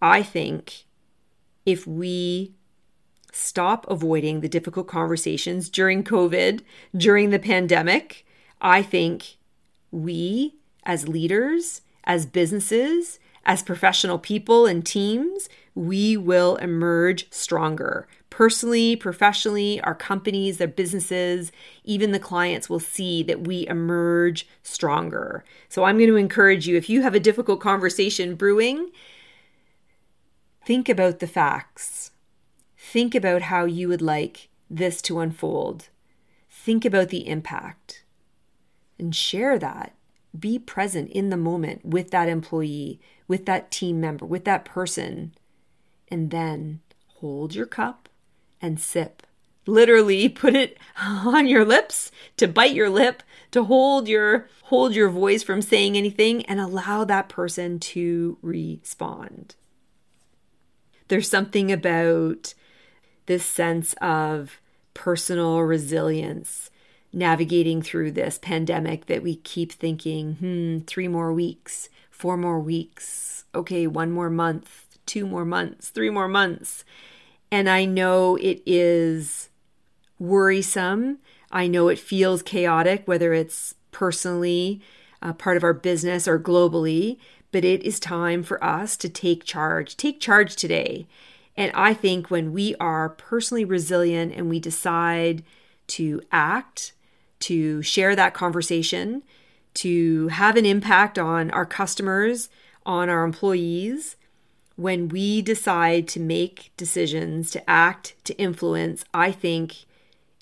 I 0.01 0.23
think 0.23 0.85
if 1.67 1.87
we 1.87 2.55
stop 3.33 3.87
avoiding 3.89 4.41
the 4.41 4.49
difficult 4.49 4.89
conversations 4.89 5.69
during 5.69 6.03
COVID, 6.03 6.63
during 6.97 7.31
the 7.31 7.39
pandemic, 7.39 8.27
I 8.61 8.83
think 8.83 9.37
we 9.91 10.55
as 10.85 11.09
leaders, 11.09 11.83
as 12.05 12.27
businesses, 12.27 13.19
as 13.45 13.63
professional 13.63 14.19
people 14.19 14.67
and 14.67 14.85
teams, 14.85 15.49
we 15.75 16.17
will 16.17 16.57
emerge 16.57 17.31
stronger 17.31 18.09
personally, 18.31 18.95
professionally, 18.95 19.81
our 19.81 19.95
companies, 19.95 20.59
their 20.59 20.69
businesses, 20.69 21.51
even 21.85 22.13
the 22.13 22.19
clients 22.19 22.69
will 22.69 22.81
see 22.81 23.23
that 23.23 23.47
we 23.47 23.67
emerge 23.67 24.47
stronger. 24.63 25.45
So 25.69 25.85
I'm 25.85 25.97
going 25.97 26.09
to 26.09 26.17
encourage 26.17 26.69
you 26.69 26.77
if 26.77 26.89
you 26.89 27.03
have 27.03 27.15
a 27.15 27.21
difficult 27.21 27.61
conversation 27.61 28.35
brewing, 28.35 28.91
think 30.69 30.91
about 30.91 31.19
the 31.19 31.27
facts. 31.27 32.11
Think 32.77 33.15
about 33.15 33.41
how 33.41 33.65
you 33.65 33.89
would 33.89 34.03
like 34.03 34.51
this 34.69 35.01
to 35.01 35.19
unfold. 35.19 35.89
Think 36.51 36.85
about 36.85 37.09
the 37.09 37.27
impact 37.27 38.05
and 38.99 39.17
share 39.17 39.59
that. 39.59 39.95
Be 40.39 40.59
present 40.59 41.09
in 41.09 41.31
the 41.31 41.39
moment 41.39 41.87
with 41.87 42.11
that 42.11 42.29
employee, 42.29 43.01
with 43.27 43.47
that 43.47 43.71
team 43.71 43.99
member, 43.99 44.27
with 44.27 44.45
that 44.45 44.67
person. 44.67 45.33
And 46.09 46.31
then 46.31 46.81
hold 47.15 47.55
your 47.55 47.65
cup 47.65 48.11
and 48.61 48.79
sip. 48.79 49.23
Literally 49.65 50.29
put 50.45 50.55
it 50.55 50.77
on 51.01 51.49
your 51.49 51.65
lips 51.65 52.13
to 52.37 52.47
bite 52.47 52.75
your 52.75 52.91
lip, 52.91 53.23
to 53.53 53.65
hold 53.65 54.07
your 54.07 54.51
hold 54.65 54.95
your 54.95 55.09
voice 55.09 55.43
from 55.43 55.63
saying 55.63 55.97
anything 55.97 56.45
and 56.45 56.61
allow 56.61 57.05
that 57.05 57.31
person 57.31 57.79
to 57.79 58.37
respond. 58.43 59.55
There's 61.09 61.29
something 61.29 61.73
about 61.73 62.55
this 63.27 63.45
sense 63.45 63.95
of 64.01 64.61
personal 64.95 65.61
resilience 65.61 66.71
navigating 67.13 67.83
through 67.83 68.13
this 68.13 68.39
pandemic 68.39 69.07
that 69.07 69.23
we 69.23 69.37
keep 69.37 69.73
thinking, 69.73 70.35
hmm, 70.35 70.79
three 70.81 71.09
more 71.09 71.33
weeks, 71.33 71.89
four 72.11 72.37
more 72.37 72.61
weeks, 72.61 73.45
okay, 73.55 73.87
one 73.87 74.11
more 74.11 74.31
month, 74.31 74.99
two 75.07 75.27
more 75.27 75.45
months, 75.45 75.89
three 75.89 76.11
more 76.11 76.29
months. 76.29 76.85
And 77.51 77.69
I 77.69 77.87
know 77.87 78.37
it 78.37 78.63
is 78.67 79.49
worrisome. 80.19 81.19
I 81.51 81.67
know 81.67 81.89
it 81.89 81.99
feels 81.99 82.43
chaotic, 82.43 83.07
whether 83.07 83.33
it's 83.33 83.75
personally, 83.91 84.83
uh, 85.23 85.33
part 85.33 85.57
of 85.57 85.65
our 85.65 85.73
business, 85.73 86.29
or 86.29 86.39
globally. 86.39 87.19
But 87.51 87.65
it 87.65 87.83
is 87.83 87.99
time 87.99 88.43
for 88.43 88.63
us 88.63 88.97
to 88.99 89.09
take 89.09 89.45
charge. 89.45 89.97
Take 89.97 90.21
charge 90.21 90.57
today. 90.57 91.07
And 91.57 91.73
I 91.75 91.95
think 91.95 92.31
when 92.31 92.53
we 92.53 92.75
are 92.77 93.09
personally 93.09 93.65
resilient 93.65 94.35
and 94.35 94.49
we 94.49 94.61
decide 94.61 95.43
to 95.89 96.21
act, 96.31 96.93
to 97.41 97.83
share 97.83 98.15
that 98.15 98.35
conversation, 98.35 99.23
to 99.75 100.29
have 100.29 100.57
an 100.57 100.67
impact 100.67 101.19
on 101.19 101.51
our 101.53 101.65
customers, 101.65 102.49
on 102.85 103.09
our 103.09 103.25
employees, 103.25 104.17
when 104.77 105.09
we 105.09 105.43
decide 105.43 106.07
to 106.09 106.21
make 106.21 106.71
decisions, 106.77 107.51
to 107.51 107.71
act, 107.71 108.15
to 108.25 108.37
influence, 108.39 109.05
I 109.13 109.33
think 109.33 109.87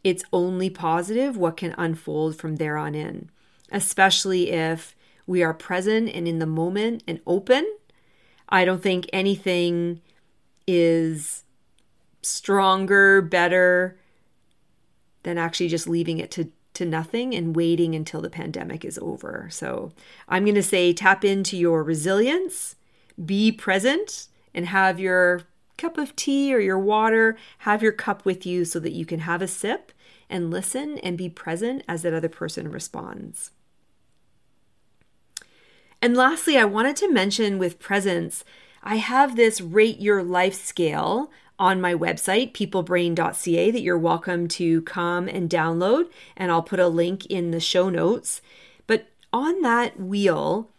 it's 0.05 0.25
only 0.33 0.71
positive 0.71 1.37
what 1.37 1.57
can 1.57 1.75
unfold 1.79 2.37
from 2.37 2.57
there 2.57 2.77
on 2.77 2.95
in, 2.95 3.31
especially 3.73 4.51
if 4.51 4.96
we 5.27 5.43
are 5.43 5.55
present 5.55 6.09
and 6.15 6.29
in 6.29 6.39
the 6.39 6.47
moment 6.47 7.03
and 7.07 7.21
open. 7.27 7.67
I 8.49 8.65
don't 8.65 8.83
think 8.83 9.09
anything 9.13 10.01
is 10.67 11.45
stronger, 12.23 13.23
better 13.23 13.99
than 15.23 15.39
actually 15.39 15.69
just 15.69 15.89
leaving 15.89 16.19
it 16.19 16.31
to 16.33 16.51
to 16.75 16.85
nothing 16.85 17.35
and 17.35 17.57
waiting 17.57 17.95
until 17.95 18.21
the 18.21 18.29
pandemic 18.29 18.85
is 18.85 18.99
over. 18.99 19.49
So, 19.51 19.93
I'm 20.29 20.45
going 20.45 20.57
to 20.57 20.63
say 20.63 20.93
tap 20.93 21.25
into 21.25 21.57
your 21.57 21.83
resilience 21.83 22.77
be 23.25 23.51
present 23.51 24.29
and 24.53 24.67
have 24.67 25.01
your 25.01 25.43
cup 25.79 25.97
of 25.99 26.15
tea 26.17 26.55
or 26.55 26.61
your 26.61 26.79
water, 26.79 27.37
have 27.59 27.83
your 27.83 27.93
cup 27.93 28.25
with 28.25 28.45
you 28.45 28.65
so 28.65 28.79
that 28.81 28.93
you 28.93 29.07
can 29.07 29.21
have 29.21 29.41
a 29.41 29.49
sip 29.49 29.93
and 30.29 30.51
listen 30.51 30.99
and 30.99 31.17
be 31.17 31.29
present 31.29 31.83
as 31.89 32.03
that 32.03 32.15
other 32.15 32.29
person 32.29 32.71
responds. 32.71 33.53
And 36.07 36.17
lastly, 36.17 36.57
I 36.57 36.65
wanted 36.65 36.95
to 36.99 37.11
mention 37.13 37.59
with 37.59 37.81
presence, 37.81 38.45
I 38.81 38.95
have 38.95 39.35
this 39.35 39.61
rate 39.61 39.99
your 39.99 40.23
life 40.23 40.55
scale 40.55 41.33
on 41.59 41.81
my 41.81 41.95
website, 41.95 42.53
peoplebrain.ca, 42.53 43.73
that 43.73 43.83
you're 43.83 43.99
welcome 43.99 44.47
to 44.47 44.83
come 44.83 45.27
and 45.27 45.51
download. 45.51 46.09
And 46.37 46.53
I'll 46.53 46.63
put 46.63 46.79
a 46.79 46.87
link 46.87 47.27
in 47.27 47.51
the 47.51 47.59
show 47.59 47.91
notes. 47.91 48.41
But 48.87 49.09
on 49.33 49.63
that 49.63 49.99
wheel, 49.99 50.71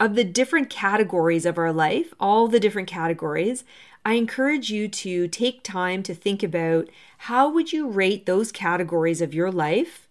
of 0.00 0.16
the 0.16 0.24
different 0.24 0.68
categories 0.68 1.46
of 1.46 1.58
our 1.58 1.72
life, 1.72 2.12
all 2.18 2.48
the 2.48 2.58
different 2.58 2.88
categories, 2.88 3.62
I 4.04 4.14
encourage 4.14 4.70
you 4.70 4.88
to 4.88 5.28
take 5.28 5.62
time 5.62 6.02
to 6.02 6.12
think 6.12 6.42
about 6.42 6.88
how 7.18 7.48
would 7.48 7.72
you 7.72 7.88
rate 7.88 8.26
those 8.26 8.50
categories 8.50 9.20
of 9.20 9.32
your 9.32 9.52
life 9.52 10.08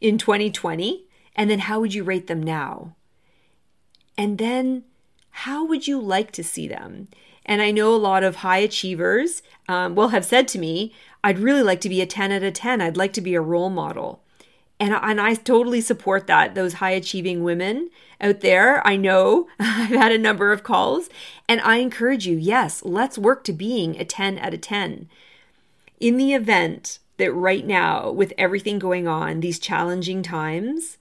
in 0.00 0.16
2020 0.16 1.06
and 1.34 1.50
then 1.50 1.58
how 1.58 1.80
would 1.80 1.92
you 1.92 2.04
rate 2.04 2.28
them 2.28 2.40
now? 2.40 2.94
And 4.20 4.36
then 4.36 4.84
how 5.30 5.64
would 5.64 5.86
you 5.86 5.98
like 5.98 6.30
to 6.32 6.44
see 6.44 6.68
them? 6.68 7.08
And 7.46 7.62
I 7.62 7.70
know 7.70 7.94
a 7.94 7.96
lot 7.96 8.22
of 8.22 8.36
high 8.36 8.58
achievers 8.58 9.42
um, 9.66 9.94
will 9.94 10.08
have 10.08 10.26
said 10.26 10.46
to 10.48 10.58
me, 10.58 10.92
I'd 11.24 11.38
really 11.38 11.62
like 11.62 11.80
to 11.80 11.88
be 11.88 12.02
a 12.02 12.06
10 12.06 12.30
out 12.30 12.42
of 12.42 12.52
10. 12.52 12.82
I'd 12.82 12.98
like 12.98 13.14
to 13.14 13.22
be 13.22 13.34
a 13.34 13.40
role 13.40 13.70
model. 13.70 14.22
And, 14.78 14.92
and 14.92 15.22
I 15.22 15.36
totally 15.36 15.80
support 15.80 16.26
that. 16.26 16.54
Those 16.54 16.74
high 16.74 16.90
achieving 16.90 17.42
women 17.42 17.88
out 18.20 18.40
there, 18.40 18.86
I 18.86 18.96
know 18.96 19.48
I've 19.58 19.88
had 19.88 20.12
a 20.12 20.18
number 20.18 20.52
of 20.52 20.64
calls, 20.64 21.08
and 21.48 21.58
I 21.62 21.76
encourage 21.76 22.26
you 22.26 22.36
yes, 22.36 22.82
let's 22.84 23.16
work 23.16 23.42
to 23.44 23.54
being 23.54 23.98
a 23.98 24.04
10 24.04 24.38
out 24.38 24.52
of 24.52 24.60
10. 24.60 25.08
In 25.98 26.18
the 26.18 26.34
event 26.34 26.98
that 27.16 27.32
right 27.32 27.66
now, 27.66 28.10
with 28.10 28.34
everything 28.36 28.78
going 28.78 29.08
on, 29.08 29.40
these 29.40 29.58
challenging 29.58 30.22
times, 30.22 30.98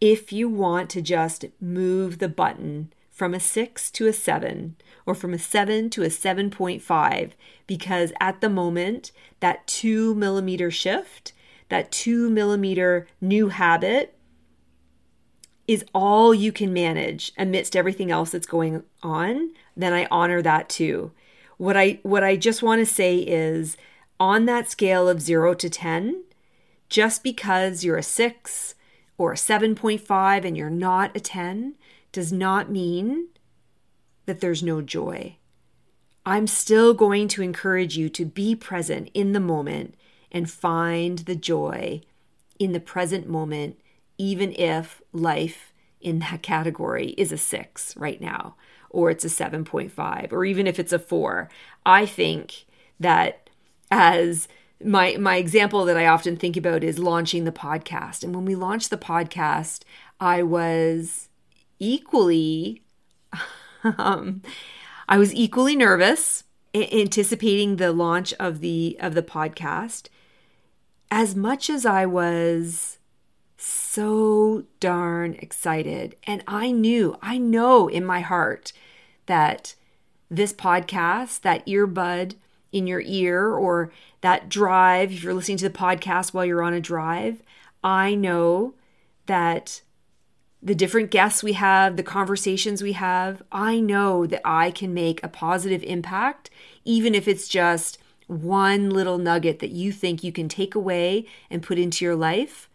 if 0.00 0.32
you 0.32 0.48
want 0.48 0.90
to 0.90 1.02
just 1.02 1.44
move 1.60 2.18
the 2.18 2.28
button 2.28 2.92
from 3.10 3.34
a 3.34 3.40
six 3.40 3.90
to 3.90 4.06
a 4.06 4.12
seven, 4.12 4.76
or 5.04 5.14
from 5.14 5.34
a 5.34 5.38
seven 5.38 5.90
to 5.90 6.02
a 6.02 6.08
7.5, 6.08 7.32
because 7.66 8.12
at 8.18 8.40
the 8.40 8.48
moment, 8.48 9.12
that 9.40 9.66
two 9.66 10.14
millimeter 10.14 10.70
shift 10.70 11.32
that 11.70 11.90
two 11.90 12.28
millimeter 12.28 13.08
new 13.20 13.48
habit 13.48 14.14
is 15.66 15.84
all 15.94 16.34
you 16.34 16.52
can 16.52 16.72
manage 16.72 17.32
amidst 17.38 17.74
everything 17.74 18.10
else 18.10 18.30
that's 18.30 18.46
going 18.46 18.82
on, 19.02 19.50
then 19.76 19.92
I 19.92 20.06
honor 20.10 20.42
that 20.42 20.68
too. 20.68 21.12
What 21.56 21.76
I 21.76 22.00
what 22.02 22.24
I 22.24 22.36
just 22.36 22.62
want 22.62 22.80
to 22.80 22.86
say 22.86 23.18
is 23.18 23.76
on 24.18 24.44
that 24.46 24.70
scale 24.70 25.08
of 25.08 25.22
0 25.22 25.54
to 25.54 25.70
10, 25.70 26.24
just 26.88 27.22
because 27.22 27.84
you're 27.84 27.96
a 27.96 28.02
6 28.02 28.74
or 29.20 29.32
a 29.32 29.36
7.5 29.36 30.46
and 30.46 30.56
you're 30.56 30.70
not 30.70 31.14
a 31.14 31.20
10 31.20 31.74
does 32.10 32.32
not 32.32 32.70
mean 32.70 33.28
that 34.24 34.40
there's 34.40 34.62
no 34.62 34.80
joy. 34.80 35.36
I'm 36.24 36.46
still 36.46 36.94
going 36.94 37.28
to 37.28 37.42
encourage 37.42 37.98
you 37.98 38.08
to 38.08 38.24
be 38.24 38.56
present 38.56 39.10
in 39.12 39.32
the 39.32 39.38
moment 39.38 39.94
and 40.32 40.50
find 40.50 41.18
the 41.18 41.36
joy 41.36 42.00
in 42.58 42.72
the 42.72 42.80
present 42.80 43.28
moment, 43.28 43.78
even 44.16 44.54
if 44.54 45.02
life 45.12 45.74
in 46.00 46.20
that 46.20 46.40
category 46.40 47.08
is 47.18 47.30
a 47.30 47.36
six 47.36 47.94
right 47.98 48.22
now, 48.22 48.54
or 48.88 49.10
it's 49.10 49.26
a 49.26 49.28
7.5, 49.28 50.32
or 50.32 50.46
even 50.46 50.66
if 50.66 50.78
it's 50.78 50.94
a 50.94 50.98
four. 50.98 51.50
I 51.84 52.06
think 52.06 52.64
that 52.98 53.50
as 53.90 54.48
my 54.84 55.16
my 55.18 55.36
example 55.36 55.84
that 55.84 55.96
I 55.96 56.06
often 56.06 56.36
think 56.36 56.56
about 56.56 56.82
is 56.84 56.98
launching 56.98 57.44
the 57.44 57.52
podcast. 57.52 58.24
And 58.24 58.34
when 58.34 58.44
we 58.44 58.54
launched 58.54 58.90
the 58.90 58.96
podcast, 58.96 59.82
I 60.18 60.42
was 60.42 61.28
equally 61.78 62.82
um, 63.98 64.42
I 65.08 65.18
was 65.18 65.34
equally 65.34 65.76
nervous 65.76 66.44
anticipating 66.74 67.76
the 67.76 67.92
launch 67.92 68.32
of 68.34 68.60
the 68.60 68.96
of 69.00 69.14
the 69.14 69.22
podcast 69.22 70.08
as 71.10 71.34
much 71.34 71.68
as 71.68 71.84
I 71.84 72.06
was 72.06 72.98
so 73.56 74.64
darn 74.78 75.34
excited 75.34 76.14
and 76.24 76.44
I 76.46 76.70
knew 76.70 77.16
I 77.20 77.38
know 77.38 77.88
in 77.88 78.04
my 78.04 78.20
heart 78.20 78.72
that 79.26 79.74
this 80.30 80.52
podcast 80.52 81.40
that 81.40 81.66
earbud 81.66 82.36
in 82.72 82.86
your 82.86 83.02
ear 83.04 83.52
or 83.52 83.92
that 84.20 84.48
drive 84.48 85.12
if 85.12 85.22
you're 85.22 85.34
listening 85.34 85.58
to 85.58 85.68
the 85.68 85.78
podcast 85.78 86.32
while 86.32 86.44
you're 86.44 86.62
on 86.62 86.74
a 86.74 86.80
drive 86.80 87.42
I 87.82 88.14
know 88.14 88.74
that 89.26 89.82
the 90.62 90.74
different 90.74 91.10
guests 91.10 91.42
we 91.42 91.54
have, 91.54 91.96
the 91.96 92.02
conversations 92.02 92.82
we 92.82 92.92
have, 92.92 93.42
I 93.50 93.80
know 93.80 94.26
that 94.26 94.42
I 94.44 94.70
can 94.70 94.92
make 94.92 95.22
a 95.22 95.28
positive 95.28 95.82
impact, 95.84 96.50
even 96.84 97.14
if 97.14 97.26
it's 97.26 97.48
just 97.48 97.98
one 98.26 98.90
little 98.90 99.18
nugget 99.18 99.58
that 99.60 99.70
you 99.70 99.90
think 99.90 100.22
you 100.22 100.32
can 100.32 100.48
take 100.48 100.74
away 100.74 101.26
and 101.48 101.62
put 101.62 101.78
into 101.78 102.04
your 102.04 102.14
life 102.14 102.68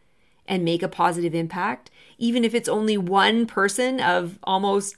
and 0.48 0.66
make 0.66 0.84
a 0.84 0.88
positive 0.88 1.36
impact, 1.36 1.92
even 2.18 2.44
if 2.44 2.56
it's 2.56 2.70
only 2.70 2.98
one 2.98 3.46
person 3.46 4.00
of 4.00 4.40
almost 4.44 4.96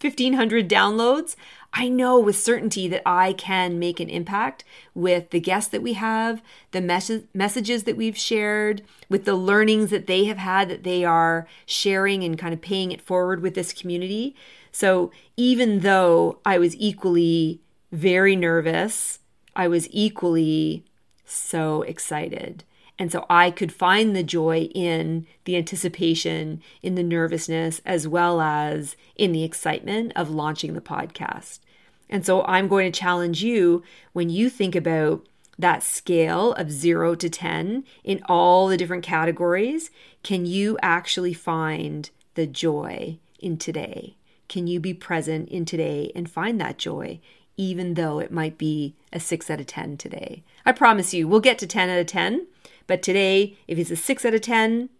1500 0.00 0.68
downloads, 0.68 1.36
I 1.78 1.88
know 1.88 2.18
with 2.18 2.38
certainty 2.38 2.88
that 2.88 3.02
I 3.04 3.34
can 3.34 3.78
make 3.78 4.00
an 4.00 4.08
impact 4.08 4.64
with 4.94 5.28
the 5.28 5.40
guests 5.40 5.70
that 5.72 5.82
we 5.82 5.92
have, 5.92 6.40
the 6.70 6.80
mes- 6.80 7.24
messages 7.34 7.84
that 7.84 7.98
we've 7.98 8.16
shared, 8.16 8.80
with 9.10 9.26
the 9.26 9.34
learnings 9.34 9.90
that 9.90 10.06
they 10.06 10.24
have 10.24 10.38
had 10.38 10.70
that 10.70 10.84
they 10.84 11.04
are 11.04 11.46
sharing 11.66 12.24
and 12.24 12.38
kind 12.38 12.54
of 12.54 12.62
paying 12.62 12.92
it 12.92 13.02
forward 13.02 13.42
with 13.42 13.54
this 13.54 13.74
community. 13.74 14.34
So 14.72 15.10
even 15.36 15.80
though 15.80 16.38
I 16.46 16.56
was 16.56 16.74
equally 16.76 17.60
very 17.92 18.36
nervous, 18.36 19.18
I 19.54 19.68
was 19.68 19.86
equally 19.90 20.86
so 21.26 21.82
excited. 21.82 22.64
And 22.98 23.12
so 23.12 23.26
I 23.28 23.50
could 23.50 23.70
find 23.70 24.16
the 24.16 24.22
joy 24.22 24.70
in 24.74 25.26
the 25.44 25.56
anticipation, 25.56 26.62
in 26.82 26.94
the 26.94 27.02
nervousness, 27.02 27.82
as 27.84 28.08
well 28.08 28.40
as 28.40 28.96
in 29.14 29.32
the 29.32 29.44
excitement 29.44 30.12
of 30.16 30.30
launching 30.30 30.72
the 30.72 30.80
podcast. 30.80 31.58
And 32.08 32.24
so 32.24 32.44
I'm 32.44 32.68
going 32.68 32.90
to 32.90 32.98
challenge 32.98 33.42
you 33.42 33.82
when 34.12 34.30
you 34.30 34.48
think 34.48 34.74
about 34.74 35.26
that 35.58 35.82
scale 35.82 36.52
of 36.52 36.70
zero 36.70 37.14
to 37.14 37.28
10 37.28 37.84
in 38.04 38.22
all 38.26 38.68
the 38.68 38.76
different 38.76 39.02
categories. 39.02 39.90
Can 40.22 40.46
you 40.46 40.78
actually 40.82 41.32
find 41.32 42.10
the 42.34 42.46
joy 42.46 43.18
in 43.40 43.56
today? 43.56 44.16
Can 44.48 44.66
you 44.66 44.78
be 44.78 44.94
present 44.94 45.48
in 45.48 45.64
today 45.64 46.12
and 46.14 46.30
find 46.30 46.60
that 46.60 46.78
joy, 46.78 47.20
even 47.56 47.94
though 47.94 48.18
it 48.18 48.30
might 48.30 48.58
be 48.58 48.94
a 49.12 49.18
six 49.18 49.50
out 49.50 49.60
of 49.60 49.66
10 49.66 49.96
today? 49.96 50.44
I 50.64 50.72
promise 50.72 51.14
you, 51.14 51.26
we'll 51.26 51.40
get 51.40 51.58
to 51.58 51.66
10 51.66 51.88
out 51.88 51.98
of 51.98 52.06
10. 52.06 52.46
But 52.86 53.02
today, 53.02 53.56
if 53.66 53.78
it's 53.78 53.90
a 53.90 53.96
six 53.96 54.24
out 54.24 54.34
of 54.34 54.42
10, 54.42 54.90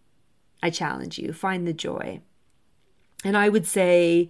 I 0.61 0.69
challenge 0.69 1.17
you, 1.17 1.31
find 1.31 1.65
the 1.65 1.73
joy. 1.73 2.19
And 3.23 3.37
I 3.37 3.47
would 3.47 3.65
say, 3.65 4.29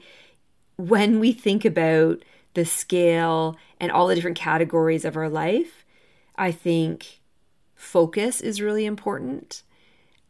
when 0.78 1.20
we 1.20 1.32
think 1.32 1.66
about 1.66 2.24
the 2.58 2.66
scale 2.66 3.56
and 3.80 3.92
all 3.92 4.08
the 4.08 4.16
different 4.16 4.36
categories 4.36 5.06
of 5.06 5.16
our 5.16 5.30
life, 5.30 5.86
I 6.36 6.52
think 6.52 7.22
focus 7.76 8.42
is 8.42 8.60
really 8.60 8.88
important. 8.88 9.62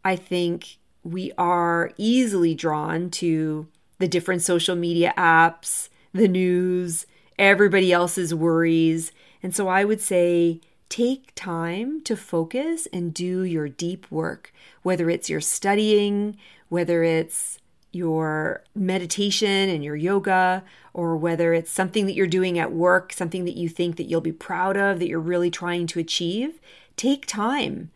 I 0.04 0.18
think 0.18 0.78
we 1.06 1.32
are 1.38 1.94
easily 1.96 2.54
drawn 2.54 3.10
to 3.12 3.70
the 4.00 4.10
different 4.10 4.42
social 4.42 4.76
media 4.76 5.13
apps, 5.18 5.88
the 6.12 6.28
news, 6.28 7.06
everybody 7.40 7.94
else's 7.94 8.36
worries. 8.36 9.13
And 9.42 9.56
so 9.56 9.70
I 9.70 9.86
would 9.86 10.02
say 10.02 10.60
take 10.90 11.32
time 11.34 12.02
to 12.02 12.18
focus 12.18 12.90
and 12.92 13.13
do 13.13 13.44
your 13.44 13.70
deep 13.70 14.06
work, 14.12 14.52
whether 14.84 15.10
it's 15.10 15.30
your 15.30 15.40
studying, 15.40 16.36
whether 16.68 17.04
it's 17.04 17.60
your 17.94 18.63
meditation 18.76 19.70
and 19.70 19.82
your 19.82 19.96
yoga, 19.96 20.63
or 20.98 21.16
whether 21.16 21.54
it's 21.54 21.70
something 21.70 22.08
that 22.08 22.16
you're 22.16 22.26
doing 22.26 22.58
at 22.58 22.74
work, 22.74 23.14
something 23.14 23.46
that 23.46 23.56
you 23.56 23.70
think 23.70 23.98
that 23.98 24.06
you'll 24.06 24.20
be 24.20 24.32
proud 24.32 24.76
of, 24.76 24.98
that 24.98 25.08
you're 25.08 25.20
really 25.20 25.52
trying 25.52 25.86
to 25.86 26.00
achieve, 26.00 26.60
take 26.96 27.28
time. 27.28 27.92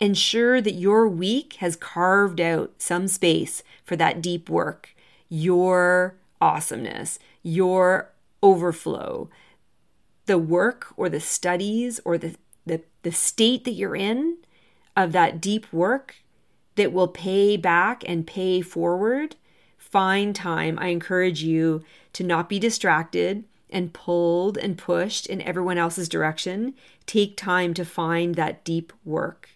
Ensure 0.00 0.62
that 0.62 0.72
your 0.72 1.06
week 1.06 1.54
has 1.54 1.76
carved 1.76 2.40
out 2.40 2.72
some 2.78 3.08
space 3.08 3.62
for 3.84 3.94
that 3.96 4.22
deep 4.22 4.48
work, 4.48 4.96
your 5.28 6.14
awesomeness, 6.40 7.18
your 7.42 8.10
overflow, 8.42 9.28
the 10.24 10.38
work 10.38 10.86
or 10.96 11.10
the 11.10 11.20
studies 11.20 12.00
or 12.06 12.16
the, 12.16 12.36
the, 12.64 12.80
the 13.02 13.12
state 13.12 13.64
that 13.64 13.72
you're 13.72 13.96
in 13.96 14.38
of 14.96 15.12
that 15.12 15.42
deep 15.42 15.70
work 15.74 16.16
that 16.76 16.90
will 16.90 17.08
pay 17.08 17.58
back 17.58 18.02
and 18.06 18.26
pay 18.26 18.62
forward, 18.62 19.36
find 19.96 20.36
time. 20.36 20.78
I 20.78 20.88
encourage 20.88 21.42
you 21.42 21.82
to 22.12 22.22
not 22.22 22.50
be 22.50 22.58
distracted 22.58 23.44
and 23.70 23.94
pulled 23.94 24.58
and 24.58 24.76
pushed 24.76 25.24
in 25.24 25.40
everyone 25.40 25.78
else's 25.78 26.06
direction. 26.06 26.74
Take 27.06 27.34
time 27.34 27.72
to 27.72 27.82
find 27.82 28.34
that 28.34 28.62
deep 28.62 28.92
work. 29.06 29.48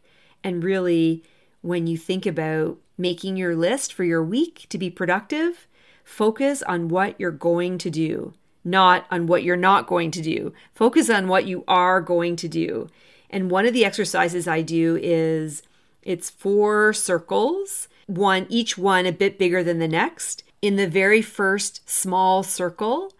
And 0.42 0.64
really, 0.64 1.22
when 1.60 1.86
you 1.86 1.98
think 1.98 2.24
about 2.24 2.78
making 2.96 3.36
your 3.36 3.54
list 3.54 3.92
for 3.92 4.02
your 4.02 4.24
week 4.24 4.64
to 4.70 4.78
be 4.78 4.88
productive, 4.88 5.66
focus 6.04 6.62
on 6.62 6.88
what 6.88 7.20
you're 7.20 7.30
going 7.30 7.76
to 7.76 7.90
do 7.90 8.32
not 8.64 9.04
on 9.10 9.26
what 9.26 9.42
you're 9.42 9.56
not 9.56 9.86
going 9.86 10.10
to 10.10 10.22
do. 10.22 10.52
Focus 10.74 11.08
on 11.10 11.28
what 11.28 11.46
you 11.46 11.64
are 11.66 12.00
going 12.00 12.36
to 12.36 12.48
do. 12.48 12.88
And 13.30 13.50
one 13.50 13.66
of 13.66 13.72
the 13.72 13.84
exercises 13.84 14.46
I 14.48 14.62
do 14.62 14.98
is 15.02 15.62
it's 16.02 16.30
four 16.30 16.92
circles, 16.92 17.88
one 18.10 18.46
each 18.48 18.76
one 18.76 19.06
a 19.06 19.12
bit 19.12 19.38
bigger 19.38 19.62
than 19.62 19.78
the 19.78 19.88
next. 19.88 20.42
In 20.60 20.76
the 20.76 20.88
very 20.88 21.22
first 21.22 21.88
small 21.88 22.42
circle, 22.42 23.12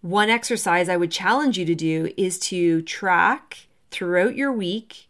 one 0.00 0.30
exercise 0.30 0.88
I 0.88 0.96
would 0.96 1.10
challenge 1.10 1.58
you 1.58 1.64
to 1.64 1.74
do 1.74 2.12
is 2.16 2.38
to 2.40 2.82
track 2.82 3.66
throughout 3.90 4.36
your 4.36 4.52
week 4.52 5.08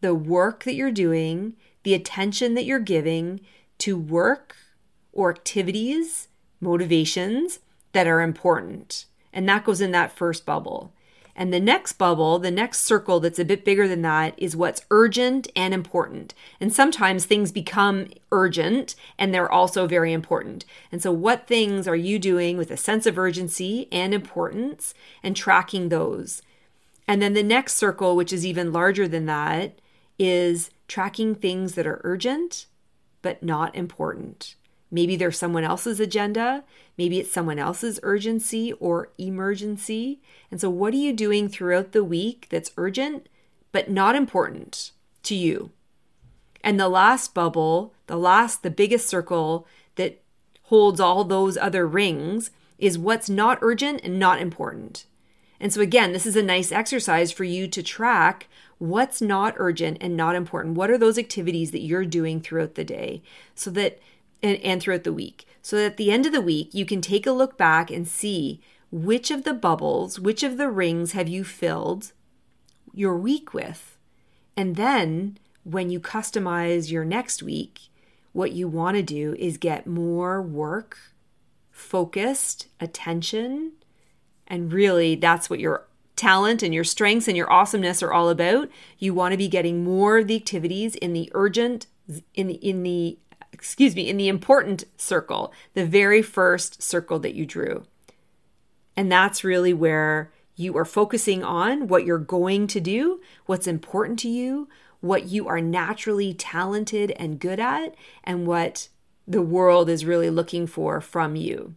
the 0.00 0.14
work 0.14 0.64
that 0.64 0.74
you're 0.74 0.90
doing, 0.90 1.54
the 1.82 1.94
attention 1.94 2.54
that 2.54 2.64
you're 2.64 2.78
giving 2.78 3.40
to 3.78 3.96
work 3.96 4.56
or 5.12 5.30
activities, 5.30 6.28
motivations 6.60 7.60
that 7.92 8.06
are 8.06 8.20
important. 8.20 9.06
And 9.32 9.48
that 9.48 9.64
goes 9.64 9.80
in 9.80 9.90
that 9.92 10.12
first 10.12 10.44
bubble. 10.44 10.92
And 11.38 11.52
the 11.52 11.60
next 11.60 11.92
bubble, 11.92 12.38
the 12.38 12.50
next 12.50 12.80
circle 12.80 13.20
that's 13.20 13.38
a 13.38 13.44
bit 13.44 13.62
bigger 13.62 13.86
than 13.86 14.00
that, 14.02 14.34
is 14.38 14.56
what's 14.56 14.86
urgent 14.90 15.48
and 15.54 15.74
important. 15.74 16.32
And 16.58 16.72
sometimes 16.72 17.26
things 17.26 17.52
become 17.52 18.08
urgent 18.32 18.96
and 19.18 19.34
they're 19.34 19.52
also 19.52 19.86
very 19.86 20.14
important. 20.14 20.64
And 20.90 21.02
so, 21.02 21.12
what 21.12 21.46
things 21.46 21.86
are 21.86 21.94
you 21.94 22.18
doing 22.18 22.56
with 22.56 22.70
a 22.70 22.76
sense 22.78 23.04
of 23.04 23.18
urgency 23.18 23.86
and 23.92 24.14
importance 24.14 24.94
and 25.22 25.36
tracking 25.36 25.90
those? 25.90 26.40
And 27.06 27.20
then 27.20 27.34
the 27.34 27.42
next 27.42 27.74
circle, 27.74 28.16
which 28.16 28.32
is 28.32 28.46
even 28.46 28.72
larger 28.72 29.06
than 29.06 29.26
that, 29.26 29.78
is 30.18 30.70
tracking 30.88 31.34
things 31.34 31.74
that 31.74 31.86
are 31.86 32.00
urgent 32.02 32.66
but 33.20 33.42
not 33.42 33.74
important. 33.76 34.54
Maybe 34.90 35.16
there's 35.16 35.38
someone 35.38 35.64
else's 35.64 35.98
agenda. 36.00 36.64
Maybe 36.96 37.18
it's 37.18 37.32
someone 37.32 37.58
else's 37.58 37.98
urgency 38.02 38.72
or 38.74 39.10
emergency. 39.18 40.20
And 40.50 40.60
so, 40.60 40.70
what 40.70 40.94
are 40.94 40.98
you 40.98 41.12
doing 41.12 41.48
throughout 41.48 41.92
the 41.92 42.04
week 42.04 42.46
that's 42.50 42.70
urgent 42.76 43.28
but 43.72 43.90
not 43.90 44.14
important 44.14 44.92
to 45.24 45.34
you? 45.34 45.70
And 46.62 46.78
the 46.78 46.88
last 46.88 47.34
bubble, 47.34 47.94
the 48.06 48.16
last, 48.16 48.62
the 48.62 48.70
biggest 48.70 49.08
circle 49.08 49.66
that 49.96 50.22
holds 50.64 51.00
all 51.00 51.24
those 51.24 51.56
other 51.56 51.86
rings 51.86 52.50
is 52.78 52.98
what's 52.98 53.30
not 53.30 53.58
urgent 53.62 54.00
and 54.02 54.18
not 54.18 54.40
important. 54.40 55.06
And 55.58 55.72
so, 55.72 55.80
again, 55.80 56.12
this 56.12 56.26
is 56.26 56.36
a 56.36 56.42
nice 56.42 56.70
exercise 56.70 57.32
for 57.32 57.44
you 57.44 57.66
to 57.68 57.82
track 57.82 58.48
what's 58.78 59.22
not 59.22 59.54
urgent 59.56 59.98
and 60.00 60.16
not 60.16 60.36
important. 60.36 60.74
What 60.74 60.90
are 60.90 60.98
those 60.98 61.18
activities 61.18 61.70
that 61.70 61.80
you're 61.80 62.04
doing 62.04 62.40
throughout 62.40 62.74
the 62.74 62.84
day 62.84 63.22
so 63.54 63.70
that 63.70 63.98
and, 64.42 64.58
and 64.58 64.80
throughout 64.80 65.04
the 65.04 65.12
week? 65.12 65.46
So 65.62 65.76
that 65.76 65.92
at 65.92 65.96
the 65.96 66.10
end 66.10 66.26
of 66.26 66.32
the 66.32 66.40
week, 66.40 66.74
you 66.74 66.86
can 66.86 67.00
take 67.00 67.26
a 67.26 67.32
look 67.32 67.56
back 67.58 67.90
and 67.90 68.06
see 68.06 68.60
which 68.90 69.30
of 69.30 69.44
the 69.44 69.54
bubbles, 69.54 70.20
which 70.20 70.42
of 70.42 70.56
the 70.56 70.70
rings 70.70 71.12
have 71.12 71.28
you 71.28 71.44
filled 71.44 72.12
your 72.94 73.16
week 73.16 73.52
with? 73.52 73.98
And 74.56 74.76
then 74.76 75.38
when 75.64 75.90
you 75.90 76.00
customize 76.00 76.90
your 76.90 77.04
next 77.04 77.42
week, 77.42 77.80
what 78.32 78.52
you 78.52 78.68
want 78.68 78.96
to 78.96 79.02
do 79.02 79.34
is 79.38 79.58
get 79.58 79.86
more 79.86 80.40
work, 80.40 80.98
focused 81.70 82.68
attention, 82.80 83.72
and 84.46 84.72
really 84.72 85.14
that's 85.14 85.50
what 85.50 85.58
your 85.58 85.86
talent 86.14 86.62
and 86.62 86.72
your 86.74 86.84
strengths 86.84 87.28
and 87.28 87.36
your 87.36 87.52
awesomeness 87.52 88.02
are 88.02 88.12
all 88.12 88.28
about. 88.28 88.70
You 88.98 89.12
want 89.12 89.32
to 89.32 89.38
be 89.38 89.48
getting 89.48 89.84
more 89.84 90.18
of 90.18 90.28
the 90.28 90.36
activities 90.36 90.94
in 90.96 91.12
the 91.12 91.30
urgent 91.34 91.86
in 92.34 92.50
in 92.50 92.82
the 92.82 93.18
excuse 93.56 93.96
me, 93.96 94.06
in 94.06 94.18
the 94.18 94.28
important 94.28 94.84
circle, 94.98 95.50
the 95.72 95.86
very 95.86 96.20
first 96.20 96.82
circle 96.82 97.18
that 97.20 97.34
you 97.34 97.46
drew. 97.46 97.84
And 98.98 99.10
that's 99.10 99.42
really 99.42 99.72
where 99.72 100.30
you 100.56 100.76
are 100.76 100.84
focusing 100.84 101.42
on 101.42 101.88
what 101.88 102.04
you're 102.04 102.18
going 102.18 102.66
to 102.66 102.80
do, 102.80 103.22
what's 103.46 103.66
important 103.66 104.18
to 104.18 104.28
you, 104.28 104.68
what 105.00 105.28
you 105.28 105.48
are 105.48 105.60
naturally 105.60 106.34
talented 106.34 107.12
and 107.12 107.40
good 107.40 107.58
at, 107.58 107.94
and 108.24 108.46
what 108.46 108.88
the 109.26 109.42
world 109.42 109.88
is 109.88 110.04
really 110.04 110.28
looking 110.28 110.66
for 110.66 111.00
from 111.00 111.34
you. 111.34 111.74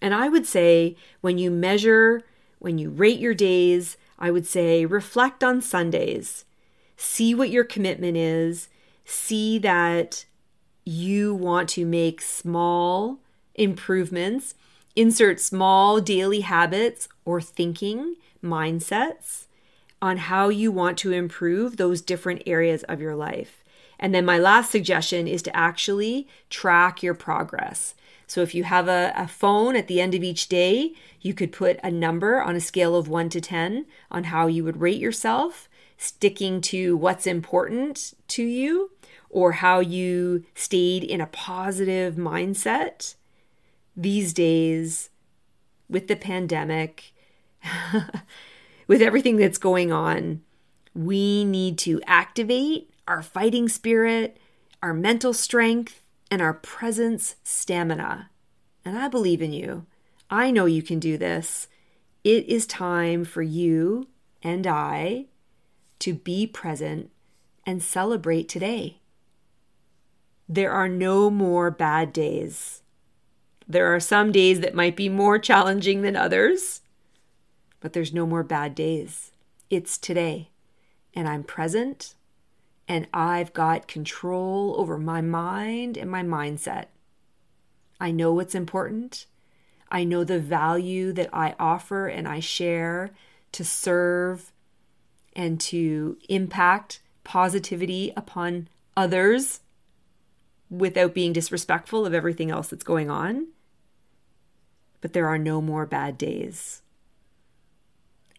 And 0.00 0.14
I 0.14 0.28
would 0.28 0.46
say 0.46 0.96
when 1.20 1.36
you 1.36 1.50
measure, 1.50 2.22
when 2.60 2.78
you 2.78 2.90
rate 2.90 3.18
your 3.18 3.34
days, 3.34 3.96
I 4.20 4.30
would 4.30 4.46
say 4.46 4.86
reflect 4.86 5.42
on 5.42 5.60
Sundays. 5.60 6.44
See 6.96 7.34
what 7.34 7.50
your 7.50 7.64
commitment 7.64 8.16
is. 8.16 8.68
See 9.10 9.58
that 9.58 10.24
you 10.84 11.34
want 11.34 11.68
to 11.70 11.84
make 11.84 12.22
small 12.22 13.18
improvements, 13.56 14.54
insert 14.94 15.40
small 15.40 16.00
daily 16.00 16.42
habits 16.42 17.08
or 17.24 17.40
thinking 17.40 18.14
mindsets 18.40 19.46
on 20.00 20.16
how 20.16 20.48
you 20.48 20.70
want 20.70 20.96
to 20.98 21.10
improve 21.10 21.76
those 21.76 22.00
different 22.00 22.44
areas 22.46 22.84
of 22.84 23.00
your 23.00 23.16
life. 23.16 23.64
And 23.98 24.14
then 24.14 24.24
my 24.24 24.38
last 24.38 24.70
suggestion 24.70 25.26
is 25.26 25.42
to 25.42 25.56
actually 25.56 26.28
track 26.48 27.02
your 27.02 27.14
progress. 27.14 27.96
So 28.28 28.42
if 28.42 28.54
you 28.54 28.62
have 28.62 28.86
a, 28.86 29.12
a, 29.16 29.26
phone 29.26 29.74
at 29.74 29.88
the 29.88 30.00
end 30.00 30.14
of 30.14 30.22
each 30.22 30.48
day, 30.48 30.92
you 31.20 31.34
could 31.34 31.50
put 31.50 31.80
a 31.82 31.90
number 31.90 32.40
on 32.40 32.54
a 32.54 32.60
scale 32.60 32.94
of 32.94 33.08
1 33.08 33.28
to 33.30 33.40
10 33.40 33.86
on 34.08 34.24
how 34.24 34.46
you 34.46 34.62
would 34.62 34.80
rate 34.80 35.00
yourself, 35.00 35.68
sticking 35.98 36.60
to 36.60 36.96
what's 36.96 37.26
important 37.26 38.14
to 38.28 38.44
you, 38.44 38.92
or 39.30 39.52
how 39.52 39.80
you 39.80 40.44
stayed 40.54 41.04
in 41.04 41.20
a 41.20 41.26
positive 41.26 42.16
mindset. 42.16 43.14
These 43.96 44.32
days, 44.32 45.10
with 45.88 46.08
the 46.08 46.16
pandemic, 46.16 47.12
with 48.86 49.00
everything 49.00 49.36
that's 49.36 49.58
going 49.58 49.92
on, 49.92 50.42
we 50.94 51.44
need 51.44 51.78
to 51.78 52.00
activate 52.06 52.90
our 53.06 53.22
fighting 53.22 53.68
spirit, 53.68 54.36
our 54.82 54.92
mental 54.92 55.32
strength, 55.32 56.02
and 56.30 56.42
our 56.42 56.54
presence 56.54 57.36
stamina. 57.42 58.30
And 58.84 58.98
I 58.98 59.08
believe 59.08 59.42
in 59.42 59.52
you. 59.52 59.86
I 60.30 60.50
know 60.50 60.66
you 60.66 60.82
can 60.82 61.00
do 61.00 61.18
this. 61.18 61.68
It 62.22 62.46
is 62.46 62.66
time 62.66 63.24
for 63.24 63.42
you 63.42 64.08
and 64.42 64.66
I 64.66 65.26
to 66.00 66.14
be 66.14 66.46
present 66.46 67.10
and 67.66 67.82
celebrate 67.82 68.48
today. 68.48 68.99
There 70.50 70.72
are 70.72 70.88
no 70.88 71.30
more 71.30 71.70
bad 71.70 72.12
days. 72.12 72.82
There 73.66 73.94
are 73.94 74.00
some 74.00 74.32
days 74.32 74.60
that 74.60 74.74
might 74.74 74.96
be 74.96 75.08
more 75.08 75.38
challenging 75.38 76.02
than 76.02 76.16
others 76.16 76.82
but 77.80 77.94
there's 77.94 78.12
no 78.12 78.26
more 78.26 78.42
bad 78.42 78.74
days. 78.74 79.32
It's 79.70 79.98
today, 79.98 80.50
and 81.14 81.26
I'm 81.26 81.42
present, 81.42 82.14
and 82.86 83.08
I've 83.12 83.52
got 83.52 83.88
control 83.88 84.74
over 84.78 84.98
my 84.98 85.20
mind 85.20 85.96
and 85.96 86.10
my 86.10 86.22
mindset. 86.22 86.86
I 87.98 88.10
know 88.10 88.32
what's 88.32 88.54
important. 88.54 89.26
I 89.90 90.04
know 90.04 90.24
the 90.24 90.38
value 90.38 91.12
that 91.12 91.30
I 91.32 91.54
offer 91.58 92.06
and 92.06 92.28
I 92.28 92.40
share 92.40 93.10
to 93.52 93.64
serve 93.64 94.52
and 95.34 95.60
to 95.60 96.18
impact 96.28 97.00
positivity 97.24 98.12
upon 98.16 98.68
others 98.96 99.60
without 100.70 101.14
being 101.14 101.32
disrespectful 101.32 102.06
of 102.06 102.14
everything 102.14 102.50
else 102.50 102.68
that's 102.68 102.84
going 102.84 103.10
on. 103.10 103.48
But 105.00 105.12
there 105.12 105.26
are 105.26 105.38
no 105.38 105.60
more 105.60 105.86
bad 105.86 106.16
days. 106.16 106.82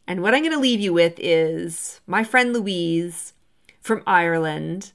And 0.07 0.21
what 0.21 0.33
I'm 0.33 0.41
going 0.41 0.53
to 0.53 0.59
leave 0.59 0.79
you 0.79 0.93
with 0.93 1.15
is 1.17 2.01
my 2.07 2.23
friend 2.23 2.53
Louise 2.53 3.33
from 3.79 4.03
Ireland, 4.07 4.91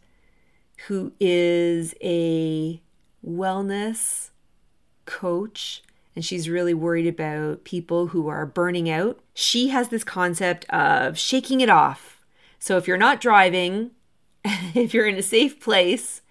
who 0.86 1.12
is 1.20 1.94
a 2.02 2.80
wellness 3.24 4.30
coach 5.04 5.82
and 6.16 6.24
she's 6.24 6.48
really 6.48 6.72
worried 6.72 7.06
about 7.06 7.64
people 7.64 8.08
who 8.08 8.26
are 8.28 8.46
burning 8.46 8.88
out. 8.88 9.20
She 9.34 9.68
has 9.68 9.90
this 9.90 10.02
concept 10.02 10.64
of 10.70 11.18
shaking 11.18 11.60
it 11.60 11.68
off. 11.68 12.22
So 12.58 12.78
if 12.78 12.88
you're 12.88 12.96
not 12.96 13.20
driving, 13.20 13.90
if 14.44 14.94
you're 14.94 15.06
in 15.06 15.16
a 15.16 15.22
safe 15.22 15.60
place, 15.60 16.22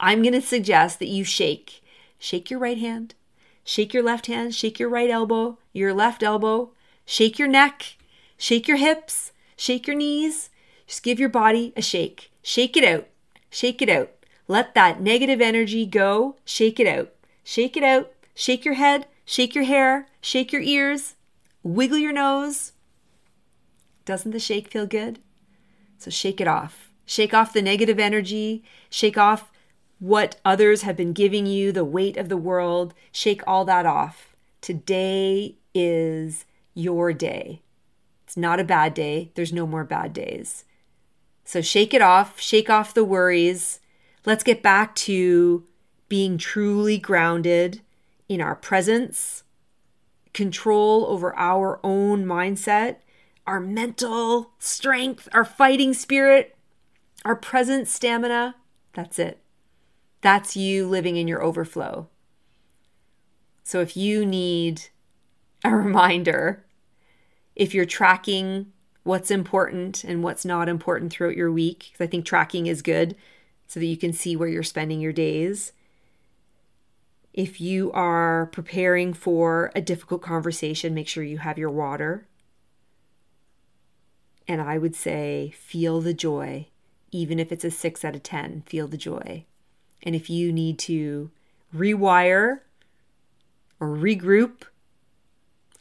I'm 0.00 0.22
going 0.22 0.34
to 0.34 0.42
suggest 0.42 0.98
that 0.98 1.08
you 1.08 1.24
shake. 1.24 1.82
Shake 2.18 2.50
your 2.50 2.60
right 2.60 2.78
hand, 2.78 3.14
shake 3.64 3.92
your 3.92 4.02
left 4.02 4.26
hand, 4.26 4.54
shake 4.54 4.78
your 4.78 4.88
right 4.88 5.10
elbow, 5.10 5.58
your 5.72 5.92
left 5.92 6.22
elbow, 6.22 6.70
shake 7.04 7.38
your 7.38 7.48
neck, 7.48 7.96
Shake 8.36 8.68
your 8.68 8.76
hips, 8.76 9.32
shake 9.56 9.86
your 9.86 9.96
knees, 9.96 10.50
just 10.86 11.02
give 11.02 11.18
your 11.18 11.28
body 11.28 11.72
a 11.76 11.82
shake. 11.82 12.30
Shake 12.42 12.76
it 12.76 12.84
out. 12.84 13.06
Shake 13.48 13.80
it 13.80 13.88
out. 13.88 14.10
Let 14.48 14.74
that 14.74 15.00
negative 15.00 15.40
energy 15.40 15.86
go. 15.86 16.36
Shake 16.44 16.78
it 16.78 16.86
out. 16.86 17.12
Shake 17.42 17.76
it 17.76 17.82
out. 17.82 18.12
Shake 18.34 18.64
your 18.64 18.74
head, 18.74 19.06
shake 19.24 19.54
your 19.54 19.64
hair, 19.64 20.08
shake 20.20 20.52
your 20.52 20.60
ears, 20.60 21.14
wiggle 21.62 21.98
your 21.98 22.12
nose. 22.12 22.72
Doesn't 24.04 24.32
the 24.32 24.40
shake 24.40 24.68
feel 24.68 24.86
good? 24.86 25.20
So 25.98 26.10
shake 26.10 26.40
it 26.40 26.48
off. 26.48 26.90
Shake 27.06 27.32
off 27.32 27.52
the 27.52 27.62
negative 27.62 28.00
energy. 28.00 28.64
Shake 28.90 29.16
off 29.16 29.52
what 30.04 30.36
others 30.44 30.82
have 30.82 30.96
been 30.96 31.14
giving 31.14 31.46
you, 31.46 31.72
the 31.72 31.82
weight 31.82 32.18
of 32.18 32.28
the 32.28 32.36
world. 32.36 32.92
Shake 33.10 33.40
all 33.46 33.64
that 33.64 33.86
off. 33.86 34.36
Today 34.60 35.56
is 35.74 36.44
your 36.74 37.14
day. 37.14 37.62
It's 38.26 38.36
not 38.36 38.60
a 38.60 38.64
bad 38.64 38.92
day. 38.92 39.30
There's 39.34 39.52
no 39.52 39.66
more 39.66 39.82
bad 39.82 40.12
days. 40.12 40.66
So 41.46 41.62
shake 41.62 41.94
it 41.94 42.02
off, 42.02 42.38
shake 42.38 42.68
off 42.68 42.92
the 42.92 43.02
worries. 43.02 43.80
Let's 44.26 44.44
get 44.44 44.62
back 44.62 44.94
to 44.96 45.64
being 46.10 46.36
truly 46.36 46.98
grounded 46.98 47.80
in 48.28 48.42
our 48.42 48.56
presence, 48.56 49.42
control 50.34 51.06
over 51.06 51.34
our 51.34 51.80
own 51.82 52.26
mindset, 52.26 52.96
our 53.46 53.58
mental 53.58 54.50
strength, 54.58 55.30
our 55.32 55.46
fighting 55.46 55.94
spirit, 55.94 56.54
our 57.24 57.36
present 57.36 57.88
stamina. 57.88 58.56
That's 58.92 59.18
it. 59.18 59.40
That's 60.24 60.56
you 60.56 60.86
living 60.86 61.16
in 61.16 61.28
your 61.28 61.44
overflow. 61.44 62.08
So 63.62 63.82
if 63.82 63.94
you 63.94 64.24
need 64.24 64.84
a 65.62 65.70
reminder 65.76 66.64
if 67.54 67.74
you're 67.74 67.84
tracking 67.84 68.72
what's 69.02 69.30
important 69.30 70.02
and 70.02 70.22
what's 70.22 70.46
not 70.46 70.66
important 70.66 71.12
throughout 71.12 71.36
your 71.36 71.52
week, 71.52 71.90
because 71.92 72.06
I 72.06 72.10
think 72.10 72.24
tracking 72.24 72.68
is 72.68 72.80
good 72.80 73.16
so 73.66 73.78
that 73.78 73.84
you 73.84 73.98
can 73.98 74.14
see 74.14 74.34
where 74.34 74.48
you're 74.48 74.62
spending 74.62 74.98
your 74.98 75.12
days. 75.12 75.72
If 77.34 77.60
you 77.60 77.92
are 77.92 78.46
preparing 78.46 79.12
for 79.12 79.72
a 79.74 79.82
difficult 79.82 80.22
conversation, 80.22 80.94
make 80.94 81.06
sure 81.06 81.22
you 81.22 81.36
have 81.36 81.58
your 81.58 81.68
water. 81.68 82.26
And 84.48 84.62
I 84.62 84.78
would 84.78 84.96
say, 84.96 85.52
feel 85.54 86.00
the 86.00 86.14
joy, 86.14 86.68
even 87.12 87.38
if 87.38 87.52
it's 87.52 87.64
a 87.64 87.70
six 87.70 88.06
out 88.06 88.16
of 88.16 88.22
10, 88.22 88.62
feel 88.62 88.88
the 88.88 88.96
joy. 88.96 89.44
And 90.04 90.14
if 90.14 90.30
you 90.30 90.52
need 90.52 90.78
to 90.80 91.32
rewire 91.74 92.60
or 93.80 93.88
regroup, 93.88 94.62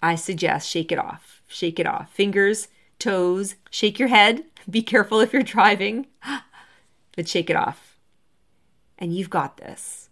I 0.02 0.16
suggest 0.16 0.68
shake 0.68 0.92
it 0.92 0.98
off 0.98 1.34
shake 1.54 1.80
it 1.80 1.88
off. 1.88 2.12
Fingers, 2.12 2.68
toes, 3.00 3.56
shake 3.70 4.00
your 4.00 4.10
head. 4.10 4.44
Be 4.70 4.82
careful 4.82 5.20
if 5.20 5.34
you're 5.34 5.44
driving, 5.44 6.08
but 7.16 7.28
shake 7.28 7.50
it 7.50 7.56
off. 7.56 7.98
And 8.98 9.14
you've 9.14 9.30
got 9.30 9.58
this 9.58 10.10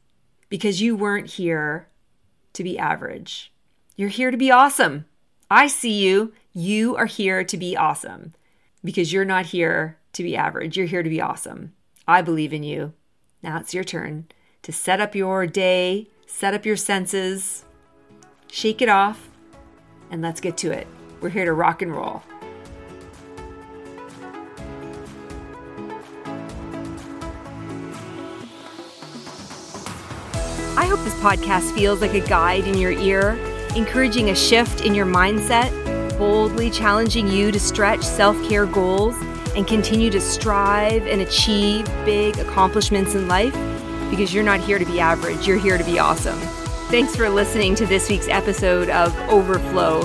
because 0.50 0.82
you 0.82 0.96
weren't 0.96 1.28
here 1.28 1.88
to 2.54 2.64
be 2.64 2.78
average. 2.78 3.54
You're 3.96 4.10
here 4.10 4.32
to 4.32 4.38
be 4.38 4.52
awesome. 4.52 5.06
I 5.50 5.68
see 5.68 5.94
you. 5.94 6.34
You 6.52 6.98
are 6.98 7.06
here 7.06 7.44
to 7.44 7.58
be 7.58 7.78
awesome. 7.78 8.34
because 8.84 9.14
you're 9.14 9.24
not 9.24 9.46
here 9.46 9.98
to 10.14 10.24
be 10.24 10.36
average. 10.36 10.76
You're 10.76 10.88
here 10.88 11.04
to 11.04 11.10
be 11.10 11.22
awesome. 11.22 11.74
I 12.08 12.22
believe 12.22 12.52
in 12.52 12.64
you. 12.64 12.94
Now 13.44 13.58
it's 13.58 13.74
your 13.74 13.84
turn 13.84 14.28
to 14.62 14.72
set 14.72 15.02
up 15.02 15.16
your 15.16 15.48
day, 15.48 16.08
set 16.28 16.54
up 16.54 16.66
your 16.66 16.76
senses, 16.76 17.66
shake 18.48 18.82
it 18.82 18.90
off, 18.90 19.30
and 20.12 20.22
let's 20.22 20.40
get 20.40 20.58
to 20.58 20.72
it. 20.72 20.88
We're 21.22 21.30
here 21.30 21.46
to 21.46 21.54
rock 21.54 21.82
and 21.82 21.92
roll. 21.92 22.22
I 30.78 30.86
hope 30.86 31.00
this 31.00 31.16
podcast 31.16 31.74
feels 31.74 32.02
like 32.02 32.14
a 32.14 32.28
guide 32.28 32.68
in 32.68 32.78
your 32.78 32.92
ear, 32.92 33.32
encouraging 33.76 34.30
a 34.30 34.36
shift 34.36 34.82
in 34.86 34.94
your 34.94 35.06
mindset, 35.08 35.72
boldly 36.20 36.70
challenging 36.70 37.28
you 37.28 37.52
to 37.52 37.60
stretch 37.60 38.04
self 38.04 38.38
care 38.48 38.68
goals 38.68 39.16
and 39.56 39.68
continue 39.68 40.10
to 40.10 40.22
strive 40.22 41.08
and 41.08 41.22
achieve 41.22 41.86
big 42.06 42.38
accomplishments 42.40 43.16
in 43.16 43.28
life 43.28 43.54
because 44.10 44.34
you're 44.34 44.44
not 44.44 44.60
here 44.60 44.78
to 44.78 44.86
be 44.86 45.00
average, 45.00 45.48
you're 45.48 45.58
here 45.58 45.78
to 45.78 45.84
be 45.84 46.00
awesome. 46.00 46.40
Thanks 46.90 47.16
for 47.16 47.30
listening 47.30 47.76
to 47.76 47.86
this 47.86 48.10
week's 48.10 48.28
episode 48.28 48.90
of 48.90 49.18
Overflow. 49.30 50.02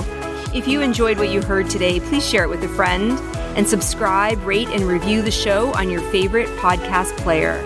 If 0.53 0.67
you 0.67 0.81
enjoyed 0.81 1.17
what 1.17 1.29
you 1.29 1.41
heard 1.41 1.69
today, 1.69 1.99
please 1.99 2.27
share 2.27 2.43
it 2.43 2.49
with 2.49 2.63
a 2.63 2.69
friend 2.69 3.19
and 3.57 3.67
subscribe, 3.67 4.41
rate, 4.43 4.69
and 4.69 4.83
review 4.83 5.21
the 5.21 5.31
show 5.31 5.73
on 5.73 5.89
your 5.89 6.01
favorite 6.11 6.47
podcast 6.59 7.17
player. 7.17 7.61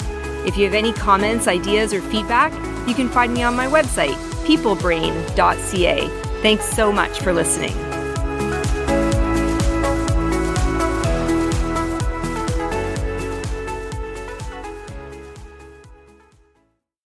If 0.46 0.58
you 0.58 0.66
have 0.66 0.74
any 0.74 0.92
comments, 0.94 1.48
ideas, 1.48 1.94
or 1.94 2.02
feedback, 2.02 2.52
you 2.88 2.96
can 2.96 3.10
find 3.10 3.34
me 3.34 3.44
on 3.44 3.56
my 3.56 3.68
website, 3.68 4.16
peoplebrain.ca. 4.46 6.08
Thanks 6.42 6.66
so 6.66 6.92
much 6.92 7.20
for 7.20 7.32
listening. 7.32 7.91